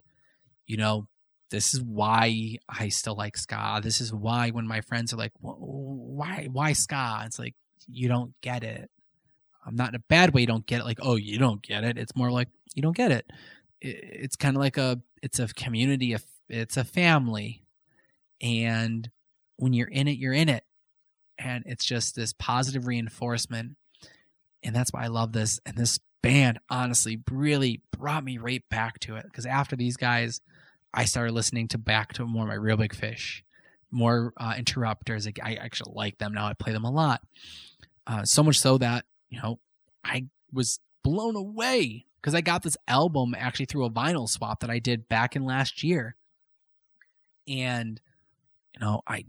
you 0.66 0.76
know, 0.76 1.08
this 1.50 1.72
is 1.72 1.80
why 1.80 2.56
I 2.68 2.88
still 2.88 3.16
like 3.16 3.36
ska. 3.36 3.80
This 3.82 4.00
is 4.00 4.12
why 4.12 4.50
when 4.50 4.66
my 4.66 4.82
friends 4.82 5.12
are 5.12 5.16
like, 5.16 5.32
why, 5.40 6.48
why 6.52 6.72
ska? 6.72 7.22
It's 7.24 7.38
like 7.38 7.54
you 7.88 8.08
don't 8.08 8.34
get 8.42 8.62
it. 8.62 8.90
I'm 9.66 9.76
not 9.76 9.90
in 9.90 9.94
a 9.94 10.04
bad 10.10 10.34
way. 10.34 10.42
You 10.42 10.46
don't 10.46 10.66
get 10.66 10.80
it. 10.80 10.84
Like, 10.84 10.98
oh, 11.00 11.16
you 11.16 11.38
don't 11.38 11.62
get 11.62 11.84
it. 11.84 11.96
It's 11.96 12.14
more 12.14 12.30
like 12.30 12.48
you 12.74 12.82
don't 12.82 12.96
get 12.96 13.10
it. 13.10 13.30
It's 13.80 14.36
kind 14.36 14.56
of 14.56 14.60
like 14.60 14.76
a, 14.76 15.00
it's 15.22 15.38
a 15.38 15.48
community. 15.48 16.14
It's 16.48 16.76
a 16.76 16.84
family 16.84 17.63
and 18.44 19.10
when 19.56 19.72
you're 19.72 19.88
in 19.88 20.06
it 20.06 20.18
you're 20.18 20.32
in 20.32 20.48
it. 20.48 20.64
And 21.36 21.64
it's 21.66 21.84
just 21.84 22.14
this 22.14 22.32
positive 22.32 22.86
reinforcement. 22.86 23.76
And 24.62 24.76
that's 24.76 24.92
why 24.92 25.04
i 25.04 25.08
love 25.08 25.32
this. 25.32 25.58
And 25.66 25.76
this 25.76 25.98
band 26.22 26.60
honestly 26.70 27.20
really 27.30 27.82
brought 27.90 28.24
me 28.24 28.38
right 28.38 28.62
back 28.70 29.00
to 29.00 29.16
it. 29.16 29.24
Because 29.24 29.46
after 29.46 29.74
these 29.74 29.96
guys 29.96 30.40
i 30.92 31.04
started 31.04 31.32
listening 31.32 31.66
to 31.68 31.78
back 31.78 32.12
to 32.12 32.26
more 32.26 32.44
of 32.44 32.48
my 32.48 32.54
reel 32.54 32.76
big 32.76 32.94
fish 32.94 33.44
more 33.94 34.32
uh, 34.36 34.54
interrupters. 34.58 35.26
I 35.26 35.54
actually 35.54 35.92
like 35.94 36.18
them 36.18 36.34
now. 36.34 36.46
I 36.46 36.52
play 36.54 36.72
them 36.72 36.84
a 36.84 36.90
lot. 36.90 37.22
Uh, 38.06 38.24
so 38.24 38.42
much 38.42 38.58
so 38.58 38.76
that 38.76 39.06
you 39.30 39.40
know 39.40 39.58
i 40.04 40.26
was 40.52 40.78
blown 41.02 41.36
away 41.36 42.04
because 42.20 42.34
i 42.34 42.42
got 42.42 42.62
this 42.62 42.76
album 42.86 43.34
actually 43.36 43.64
through 43.64 43.86
a 43.86 43.90
vinyl 43.90 44.28
swap 44.28 44.60
that 44.60 44.68
i 44.68 44.78
did 44.78 45.08
back 45.08 45.34
in 45.34 45.44
last 45.44 45.82
year. 45.82 46.16
And 47.48 48.00
you 48.74 48.80
know, 48.84 49.00
I 49.06 49.24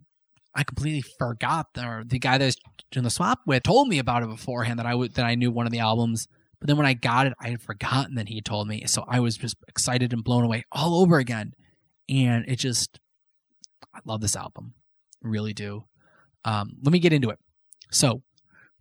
I 0.54 0.64
completely 0.64 1.04
forgot 1.20 1.68
or 1.78 2.04
the 2.06 2.20
guy 2.20 2.38
that 2.38 2.46
was 2.46 2.58
doing 2.92 3.04
the 3.04 3.10
swap 3.10 3.42
with 3.46 3.64
told 3.64 3.90
me 3.90 4.00
about 4.00 4.24
it 4.24 4.30
beforehand 4.30 4.80
that 4.80 4.86
I 4.86 4.96
would 4.96 5.16
that 5.16 5.26
I 5.26 5.36
knew 5.36 5.52
one 5.52 5.66
of 5.66 5.72
the 5.72 5.80
albums. 5.80 6.28
But 6.60 6.68
then 6.68 6.78
when 6.78 6.86
I 6.86 6.94
got 6.94 7.28
it, 7.28 7.34
I 7.40 7.50
had 7.50 7.62
forgotten 7.62 8.16
that 8.16 8.30
he 8.30 8.42
told 8.42 8.68
me. 8.68 8.86
So 8.88 9.04
I 9.08 9.20
was 9.20 9.36
just 9.36 9.58
excited 9.68 10.14
and 10.14 10.24
blown 10.24 10.46
away 10.46 10.64
all 10.72 11.02
over 11.02 11.18
again. 11.18 11.54
And 12.08 12.46
it 12.48 12.58
just 12.58 13.00
I 13.94 14.00
love 14.06 14.22
this 14.22 14.36
album. 14.36 14.74
really 15.22 15.54
do. 15.54 15.84
Um, 16.46 16.78
let 16.84 16.92
me 16.94 17.00
get 17.00 17.14
into 17.14 17.30
it. 17.30 17.40
So 17.92 18.22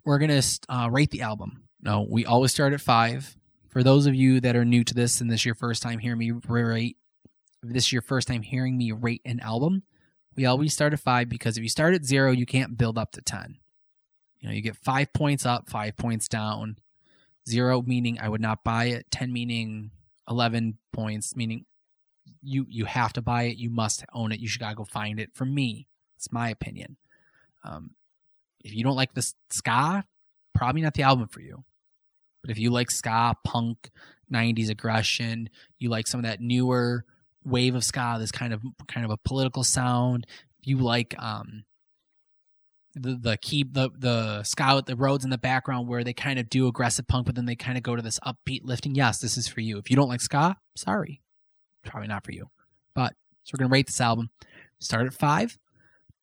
we're 0.05 0.19
gonna 0.19 0.43
uh, 0.69 0.89
rate 0.91 1.11
the 1.11 1.23
album. 1.23 1.65
No, 1.81 2.07
we 2.09 2.25
always 2.25 2.53
start 2.53 2.73
at 2.73 2.81
five. 2.81 3.37
For 3.69 3.83
those 3.83 4.07
of 4.07 4.15
you 4.15 4.41
that 4.41 4.55
are 4.55 4.65
new 4.65 4.85
to 4.85 4.95
this 4.95 5.21
and 5.21 5.31
this 5.31 5.41
is 5.41 5.47
your 5.47 5.55
first 5.57 5.83
time 5.83 5.99
hearing 5.99 6.19
me 6.19 6.31
rate, 6.31 6.97
this 7.63 7.87
is 7.87 7.93
your 7.93 8.03
first 8.03 8.29
time 8.29 8.43
hearing 8.43 8.77
me 8.77 8.93
rate 8.93 9.23
an 9.25 9.41
album, 9.41 9.83
we 10.37 10.47
always 10.47 10.73
start 10.73 10.93
at 10.93 11.01
five 11.01 11.29
because 11.29 11.57
if 11.57 11.63
you 11.63 11.69
start 11.69 11.95
at 11.95 12.05
zero, 12.05 12.33
you 12.33 12.47
can't 12.47 12.77
build 12.77 12.99
up 12.99 13.13
to 13.13 13.23
10. 13.23 13.59
You 14.41 14.49
know, 14.49 14.55
you 14.55 14.61
get 14.61 14.77
five 14.77 15.13
points 15.13 15.47
up, 15.47 15.71
five 15.71 15.97
points 15.97 16.29
down. 16.29 16.77
Zero 17.49 17.83
meaning 17.83 18.19
I 18.21 18.29
would 18.29 18.41
not 18.41 18.65
buy 18.65 18.87
it. 18.87 19.11
Ten 19.11 19.33
meaning 19.33 19.91
eleven 20.29 20.79
points 20.93 21.37
meaning 21.37 21.67
you 22.43 22.67
you 22.69 22.85
have 22.85 23.13
to 23.15 23.23
buy 23.23 23.45
it. 23.45 23.57
You 23.57 23.71
must 23.71 24.05
own 24.13 24.33
it. 24.33 24.41
You 24.41 24.49
should 24.49 24.61
gotta 24.61 24.75
go 24.75 24.85
find 24.85 25.19
it. 25.19 25.31
For 25.35 25.45
me, 25.45 25.87
it's 26.17 26.33
my 26.33 26.51
opinion. 26.51 26.97
Um, 27.65 27.93
if 28.63 28.75
you 28.75 28.85
don't 28.85 28.97
like 28.97 29.15
the 29.15 29.31
ska, 29.51 30.05
probably 30.55 30.83
not 30.83 30.95
the 30.95 31.03
album 31.03 31.29
for 31.29 31.41
you. 31.41 31.65
But 32.43 32.51
if 32.51 32.59
you 32.59 32.71
like 32.71 32.91
ska, 32.91 33.35
punk, 33.45 33.91
'90s 34.33 34.71
aggression, 34.71 35.49
you 35.79 35.89
like 35.89 36.07
some 36.07 36.21
of 36.21 36.25
that 36.25 36.41
newer 36.41 37.05
wave 37.45 37.75
of 37.75 37.85
ska, 37.85 38.17
this 38.19 38.33
kind 38.33 38.53
of 38.53 38.63
kind 38.89 39.05
of 39.05 39.11
a 39.11 39.17
political 39.17 39.65
sound. 39.65 40.27
You 40.63 40.79
like 40.79 41.15
um, 41.19 41.65
the 42.95 43.17
the 43.21 43.37
key 43.37 43.65
the 43.71 43.91
the 43.97 44.43
ska 44.45 44.83
the 44.87 44.97
Rhodes 44.97 45.25
in 45.25 45.31
the 45.31 45.39
background 45.39 45.89
where 45.89 46.05
they 46.05 46.13
kind 46.13 46.39
of 46.39 46.49
do 46.49 46.67
aggressive 46.67 47.07
punk, 47.07 47.27
but 47.27 47.35
then 47.35 47.47
they 47.47 47.57
kind 47.57 47.77
of 47.77 47.83
go 47.83 47.97
to 47.97 48.03
this 48.03 48.21
upbeat 48.21 48.61
lifting. 48.63 48.95
Yes, 48.95 49.19
this 49.19 49.37
is 49.37 49.49
for 49.49 49.61
you. 49.61 49.79
If 49.79 49.91
you 49.91 49.97
don't 49.97 50.09
like 50.09 50.21
ska, 50.21 50.57
sorry, 50.77 51.21
probably 51.85 52.09
not 52.09 52.25
for 52.25 52.33
you. 52.33 52.49
But 52.95 53.15
so 53.45 53.53
we're 53.53 53.65
gonna 53.65 53.73
rate 53.73 53.87
this 53.87 54.01
album. 54.01 54.31
Start 54.81 55.07
at 55.07 55.15
five 55.15 55.59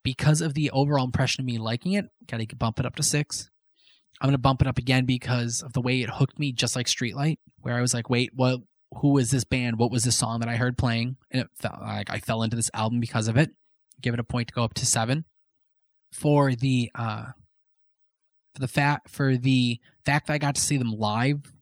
because 0.03 0.41
of 0.41 0.53
the 0.53 0.71
overall 0.71 1.05
impression 1.05 1.41
of 1.41 1.45
me 1.45 1.57
liking 1.57 1.93
it. 1.93 2.05
Got 2.27 2.39
to 2.39 2.55
bump 2.55 2.79
it 2.79 2.85
up 2.85 2.95
to 2.95 3.03
six. 3.03 3.49
I'm 4.19 4.27
gonna 4.27 4.37
bump 4.37 4.61
it 4.61 4.67
up 4.67 4.77
again 4.77 5.05
because 5.05 5.61
of 5.61 5.73
the 5.73 5.81
way 5.81 6.01
it 6.01 6.09
hooked 6.09 6.39
me, 6.39 6.51
just 6.51 6.75
like 6.75 6.87
Streetlight, 6.87 7.37
where 7.59 7.75
I 7.75 7.81
was 7.81 7.93
like, 7.93 8.09
wait, 8.09 8.31
what? 8.33 8.59
Who 8.95 9.17
is 9.17 9.31
this 9.31 9.43
band? 9.43 9.77
What 9.77 9.91
was 9.91 10.03
this 10.03 10.17
song 10.17 10.41
that 10.41 10.49
I 10.49 10.57
heard 10.57 10.77
playing? 10.77 11.17
And 11.31 11.41
it 11.41 11.49
felt 11.55 11.81
like 11.81 12.09
I 12.09 12.19
fell 12.19 12.43
into 12.43 12.55
this 12.55 12.71
album 12.73 12.99
because 12.99 13.27
of 13.27 13.37
it. 13.37 13.51
Give 14.01 14.13
it 14.13 14.19
a 14.19 14.23
point 14.23 14.49
to 14.49 14.53
go 14.53 14.63
up 14.63 14.73
to 14.75 14.85
seven. 14.85 15.25
For 16.11 16.55
the 16.55 16.91
uh, 16.93 17.27
for 18.53 18.59
the 18.59 18.67
fact 18.67 19.09
for 19.09 19.37
the 19.37 19.79
fact 20.05 20.27
that 20.27 20.33
I 20.33 20.37
got 20.39 20.55
to 20.55 20.61
see 20.61 20.77
them 20.77 20.91
live, 20.91 21.53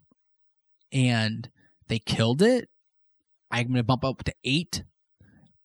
and 0.92 1.48
they 1.88 2.00
killed 2.00 2.42
it. 2.42 2.68
I'm 3.52 3.68
gonna 3.68 3.84
bump 3.84 4.04
up 4.04 4.24
to 4.24 4.34
eight, 4.44 4.84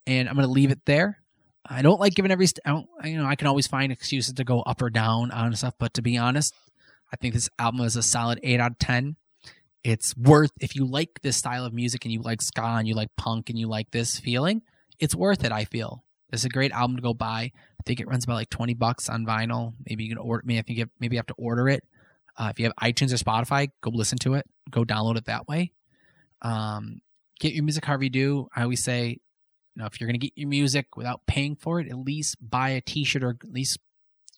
and 0.07 0.29
I'm 0.29 0.35
gonna 0.35 0.49
leave 0.49 0.71
it 0.71 0.85
there. 0.85 1.19
I 1.67 1.81
don't 1.81 2.01
like 2.01 2.15
giving 2.15 2.31
every. 2.31 2.47
I 2.65 2.71
don't. 2.71 2.87
You 3.05 3.19
know, 3.19 3.27
I 3.27 3.37
can 3.37 3.47
always 3.47 3.67
find 3.67 3.91
excuses 3.91 4.35
to 4.35 4.45
go 4.45 4.61
up 4.61 4.83
or 4.83 4.91
down 4.91 5.31
on 5.31 5.55
stuff, 5.57 5.75
but 5.79 5.95
to 5.95 6.03
be 6.03 6.19
honest, 6.19 6.55
I 7.11 7.17
think 7.17 7.33
this 7.33 7.49
album 7.59 7.81
is 7.83 7.97
a 7.97 8.03
solid 8.03 8.39
eight 8.43 8.61
out 8.61 8.73
of 8.73 8.79
ten. 8.79 9.17
It's 9.85 10.17
worth 10.17 10.51
if 10.61 10.75
you 10.75 10.87
like 10.87 11.21
this 11.23 11.37
style 11.37 11.67
of 11.67 11.75
music 11.75 12.05
and 12.05 12.13
you 12.13 12.23
like 12.23 12.41
ska 12.41 12.63
and 12.63 12.89
you 12.89 12.95
like 12.95 13.15
punk 13.17 13.51
and 13.51 13.59
you 13.59 13.69
like 13.69 13.91
this 13.91 14.19
feeling, 14.19 14.63
it's 14.99 15.15
worth 15.15 15.45
it. 15.45 15.53
I 15.53 15.67
feel 15.67 16.05
this 16.31 16.41
is 16.41 16.47
a 16.47 16.49
great 16.49 16.73
album 16.73 16.97
to 16.97 17.03
go 17.03 17.13
buy. 17.13 17.53
I 17.53 17.83
think 17.85 18.01
it 18.01 18.09
runs 18.09 18.25
about 18.25 18.35
like 18.35 18.51
twenty 18.51 18.73
bucks 18.75 19.11
on 19.11 19.27
vinyl. 19.27 19.75
Maybe 19.87 20.05
you 20.05 20.11
can 20.11 20.19
order. 20.19 20.43
Maybe 20.47 20.59
I 20.59 20.63
think 20.63 20.79
you 20.79 20.83
have, 20.83 20.91
maybe 20.99 21.17
you 21.17 21.19
have 21.19 21.27
to 21.27 21.35
order 21.37 21.69
it. 21.69 21.85
Uh, 22.37 22.49
if 22.51 22.59
you 22.59 22.65
have 22.65 22.75
iTunes 22.83 23.13
or 23.13 23.17
Spotify, 23.17 23.69
go 23.83 23.91
listen 23.91 24.19
to 24.19 24.35
it. 24.35 24.47
Go 24.71 24.85
download 24.85 25.19
it 25.19 25.27
that 25.27 25.47
way. 25.47 25.73
Um, 26.43 27.01
get 27.39 27.53
your 27.53 27.63
music 27.63 27.85
however 27.85 28.05
you 28.05 28.11
do. 28.11 28.49
I 28.57 28.63
always 28.63 28.83
say, 28.83 29.09
you 29.09 29.81
know, 29.81 29.87
if 29.87 30.01
you're 30.01 30.09
going 30.09 30.19
to 30.19 30.27
get 30.27 30.33
your 30.35 30.49
music 30.49 30.97
without 30.97 31.27
paying 31.27 31.57
for 31.57 31.79
it, 31.81 31.89
at 31.89 31.99
least 31.99 32.37
buy 32.41 32.71
a 32.71 32.81
T-shirt 32.81 33.23
or 33.23 33.37
at 33.43 33.53
least 33.53 33.79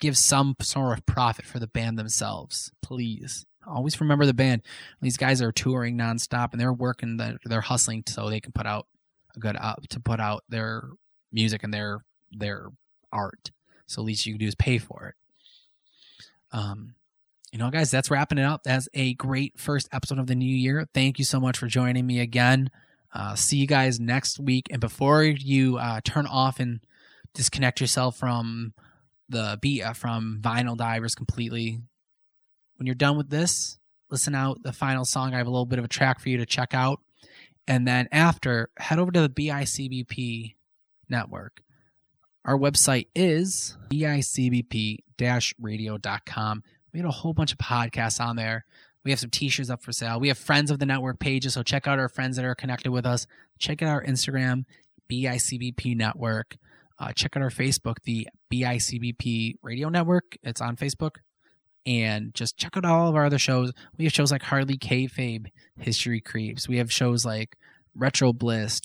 give 0.00 0.18
some 0.18 0.56
sort 0.61 0.98
of 0.98 1.06
profit 1.06 1.46
for 1.46 1.59
the 1.59 1.66
band 1.66 1.98
themselves, 1.98 2.70
please. 2.82 3.46
Always 3.66 4.00
remember 4.00 4.26
the 4.26 4.35
band. 4.35 4.62
These 5.00 5.16
guys 5.16 5.42
are 5.42 5.52
touring 5.52 5.96
nonstop 5.96 6.52
and 6.52 6.61
they're 6.61 6.72
working. 6.72 7.16
The, 7.16 7.38
they're 7.44 7.61
hustling 7.61 8.05
so 8.07 8.29
they 8.29 8.40
can 8.40 8.52
put 8.52 8.66
out 8.66 8.87
a 9.35 9.40
good 9.40 9.57
out 9.57 9.88
to 9.90 10.00
put 10.00 10.20
out 10.20 10.44
their 10.48 10.85
music 11.33 11.62
and 11.62 11.72
their 11.72 12.05
their 12.31 12.68
art. 13.12 13.50
So 13.87 14.02
at 14.02 14.07
least 14.07 14.26
you 14.26 14.35
can 14.35 14.40
do 14.40 14.46
is 14.46 14.55
pay 14.55 14.79
for 14.79 15.09
it. 15.09 15.14
Um, 16.57 16.94
you 17.52 17.59
know, 17.59 17.70
guys, 17.70 17.90
that's 17.90 18.11
wrapping 18.11 18.38
it 18.38 18.44
up. 18.44 18.64
That's 18.64 18.88
a 18.94 19.14
great 19.14 19.59
first 19.59 19.88
episode 19.92 20.18
of 20.18 20.26
the 20.26 20.35
new 20.35 20.55
year. 20.55 20.87
Thank 20.92 21.18
you 21.18 21.24
so 21.24 21.40
much 21.40 21.59
for 21.59 21.66
joining 21.66 22.07
me 22.07 22.20
again. 22.20 22.70
Uh, 23.14 23.35
see 23.35 23.57
you 23.57 23.66
guys 23.66 23.98
next 24.00 24.38
week. 24.38 24.66
And 24.70 24.81
before 24.81 25.22
you 25.22 25.79
uh, 25.79 26.00
turn 26.05 26.26
off 26.26 26.61
and 26.61 26.81
disconnect 27.35 27.81
yourself 27.81 28.18
from 28.18 28.74
the 29.29 29.59
beat 29.61 29.83
uh, 29.83 29.92
from 29.92 30.38
Vinyl 30.42 30.76
Divers 30.76 31.14
completely, 31.14 31.81
when 32.76 32.86
you're 32.86 32.94
done 32.94 33.16
with 33.16 33.30
this, 33.30 33.78
listen 34.10 34.34
out 34.34 34.62
the 34.62 34.72
final 34.72 35.04
song. 35.04 35.34
I 35.34 35.38
have 35.38 35.46
a 35.46 35.50
little 35.50 35.66
bit 35.66 35.78
of 35.78 35.84
a 35.84 35.88
track 35.88 36.20
for 36.20 36.28
you 36.28 36.38
to 36.38 36.46
check 36.46 36.74
out. 36.74 37.00
And 37.68 37.86
then 37.86 38.08
after, 38.12 38.70
head 38.78 38.98
over 38.98 39.10
to 39.10 39.22
the 39.22 39.28
BICBP 39.28 40.54
network. 41.08 41.62
Our 42.44 42.56
website 42.56 43.08
is 43.14 43.76
bicbp-radio.com. 43.90 46.62
We 46.92 47.00
had 47.00 47.08
a 47.08 47.12
whole 47.12 47.34
bunch 47.34 47.52
of 47.52 47.58
podcasts 47.58 48.20
on 48.20 48.36
there. 48.36 48.64
We 49.04 49.10
have 49.10 49.20
some 49.20 49.30
t-shirts 49.30 49.70
up 49.70 49.82
for 49.82 49.92
sale. 49.92 50.20
We 50.20 50.28
have 50.28 50.38
friends 50.38 50.70
of 50.70 50.78
the 50.78 50.86
network 50.86 51.18
pages, 51.18 51.54
so 51.54 51.62
check 51.62 51.86
out 51.86 51.98
our 51.98 52.08
friends 52.08 52.36
that 52.36 52.44
are 52.44 52.54
connected 52.54 52.90
with 52.90 53.04
us. 53.04 53.26
Check 53.58 53.82
out 53.82 53.88
our 53.88 54.04
Instagram, 54.04 54.64
BICBP 55.10 55.96
Network. 55.96 56.56
Uh, 56.98 57.12
check 57.12 57.36
out 57.36 57.42
our 57.42 57.50
Facebook, 57.50 57.96
the 58.04 58.28
BICBP 58.52 59.56
Radio 59.62 59.88
Network. 59.88 60.36
It's 60.42 60.60
on 60.60 60.76
Facebook. 60.76 61.16
And 61.87 62.35
just 62.35 62.57
check 62.57 62.77
out 62.77 62.85
all 62.85 63.09
of 63.09 63.14
our 63.14 63.27
other 63.27 63.38
shows. 63.38 63.72
We 63.96 64.05
have 64.05 64.12
shows 64.12 64.33
like 64.33 64.42
Harley 64.42 64.77
Kayfabe, 64.77 65.46
History 65.79 66.20
Creeps. 66.20 66.68
We 66.68 66.79
have 66.79 66.92
shows 66.92 67.25
like 67.25 67.57
Retro 67.94 68.33
Bliss, 68.33 68.81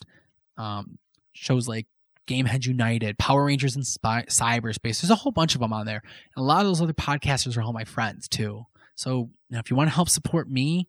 um, 0.56 1.00
shows 1.34 1.68
like 1.68 1.88
Gamehead 2.28 2.66
United, 2.66 3.18
Power 3.18 3.46
Rangers 3.46 3.76
in 3.76 3.84
Spy- 3.84 4.26
Cyberspace. 4.30 5.02
There's 5.02 5.10
a 5.10 5.16
whole 5.16 5.32
bunch 5.32 5.56
of 5.56 5.62
them 5.62 5.74
on 5.74 5.88
there. 5.88 6.04
And 6.36 6.44
a 6.44 6.46
lot 6.46 6.62
of 6.62 6.68
those 6.68 6.82
other 6.82 6.94
podcasters 6.94 7.58
are 7.58 7.64
all 7.64 7.74
my 7.74 7.86
friends 7.86 8.28
too. 8.28 8.68
So 8.94 9.32
know, 9.52 9.60
if 9.60 9.70
you 9.70 9.78
want 9.78 9.90
to 9.90 9.96
help 9.96 10.10
support 10.10 10.50
me, 10.50 10.88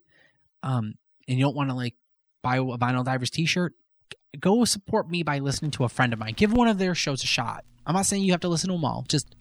um, 0.62 0.94
and 1.28 1.38
you 1.38 1.44
don't 1.44 1.56
want 1.56 1.70
to 1.70 1.76
like 1.76 1.94
buy 2.42 2.56
a 2.56 2.62
Vinyl 2.62 3.04
Divers 3.04 3.30
T-shirt, 3.30 3.74
go 4.38 4.64
support 4.64 5.10
me 5.10 5.22
by 5.22 5.38
listening 5.38 5.70
to 5.72 5.84
a 5.84 5.88
friend 5.88 6.12
of 6.12 6.18
mine. 6.18 6.34
Give 6.36 6.52
one 6.52 6.68
of 6.68 6.78
their 6.78 6.94
shows 6.94 7.22
a 7.22 7.26
shot. 7.26 7.64
I'm 7.86 7.94
not 7.94 8.06
saying 8.06 8.22
you 8.22 8.32
have 8.32 8.40
to 8.40 8.48
listen 8.48 8.68
to 8.68 8.74
them 8.74 8.84
all. 8.84 9.04
Just 9.08 9.34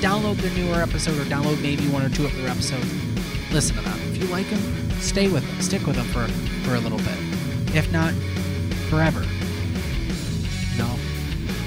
download 0.00 0.36
their 0.36 0.50
newer 0.52 0.82
episode 0.82 1.18
or 1.18 1.24
download 1.24 1.60
maybe 1.62 1.88
one 1.88 2.02
or 2.02 2.08
two 2.08 2.24
of 2.24 2.34
their 2.36 2.48
episodes. 2.48 2.86
Listen 3.52 3.76
to 3.76 3.82
them. 3.82 3.98
If 4.10 4.18
you 4.18 4.26
like 4.26 4.48
them, 4.50 4.90
stay 5.00 5.28
with 5.28 5.46
them. 5.46 5.60
Stick 5.60 5.86
with 5.86 5.96
them 5.96 6.06
for 6.06 6.26
for 6.66 6.74
a 6.74 6.80
little 6.80 6.98
bit. 6.98 7.18
If 7.74 7.90
not, 7.92 8.12
forever. 8.88 9.24
No. 10.76 10.96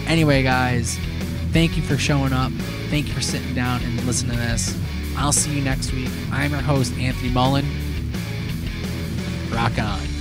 Anyway, 0.07 0.43
guys, 0.43 0.97
thank 1.51 1.77
you 1.77 1.83
for 1.83 1.97
showing 1.97 2.33
up. 2.33 2.51
Thank 2.89 3.07
you 3.07 3.13
for 3.13 3.21
sitting 3.21 3.53
down 3.53 3.81
and 3.83 4.03
listening 4.05 4.33
to 4.33 4.37
this. 4.37 4.77
I'll 5.17 5.31
see 5.31 5.53
you 5.53 5.61
next 5.63 5.91
week. 5.91 6.09
I'm 6.31 6.51
your 6.51 6.61
host, 6.61 6.93
Anthony 6.97 7.29
Mullen. 7.29 7.65
Rock 9.51 9.77
on. 9.77 10.18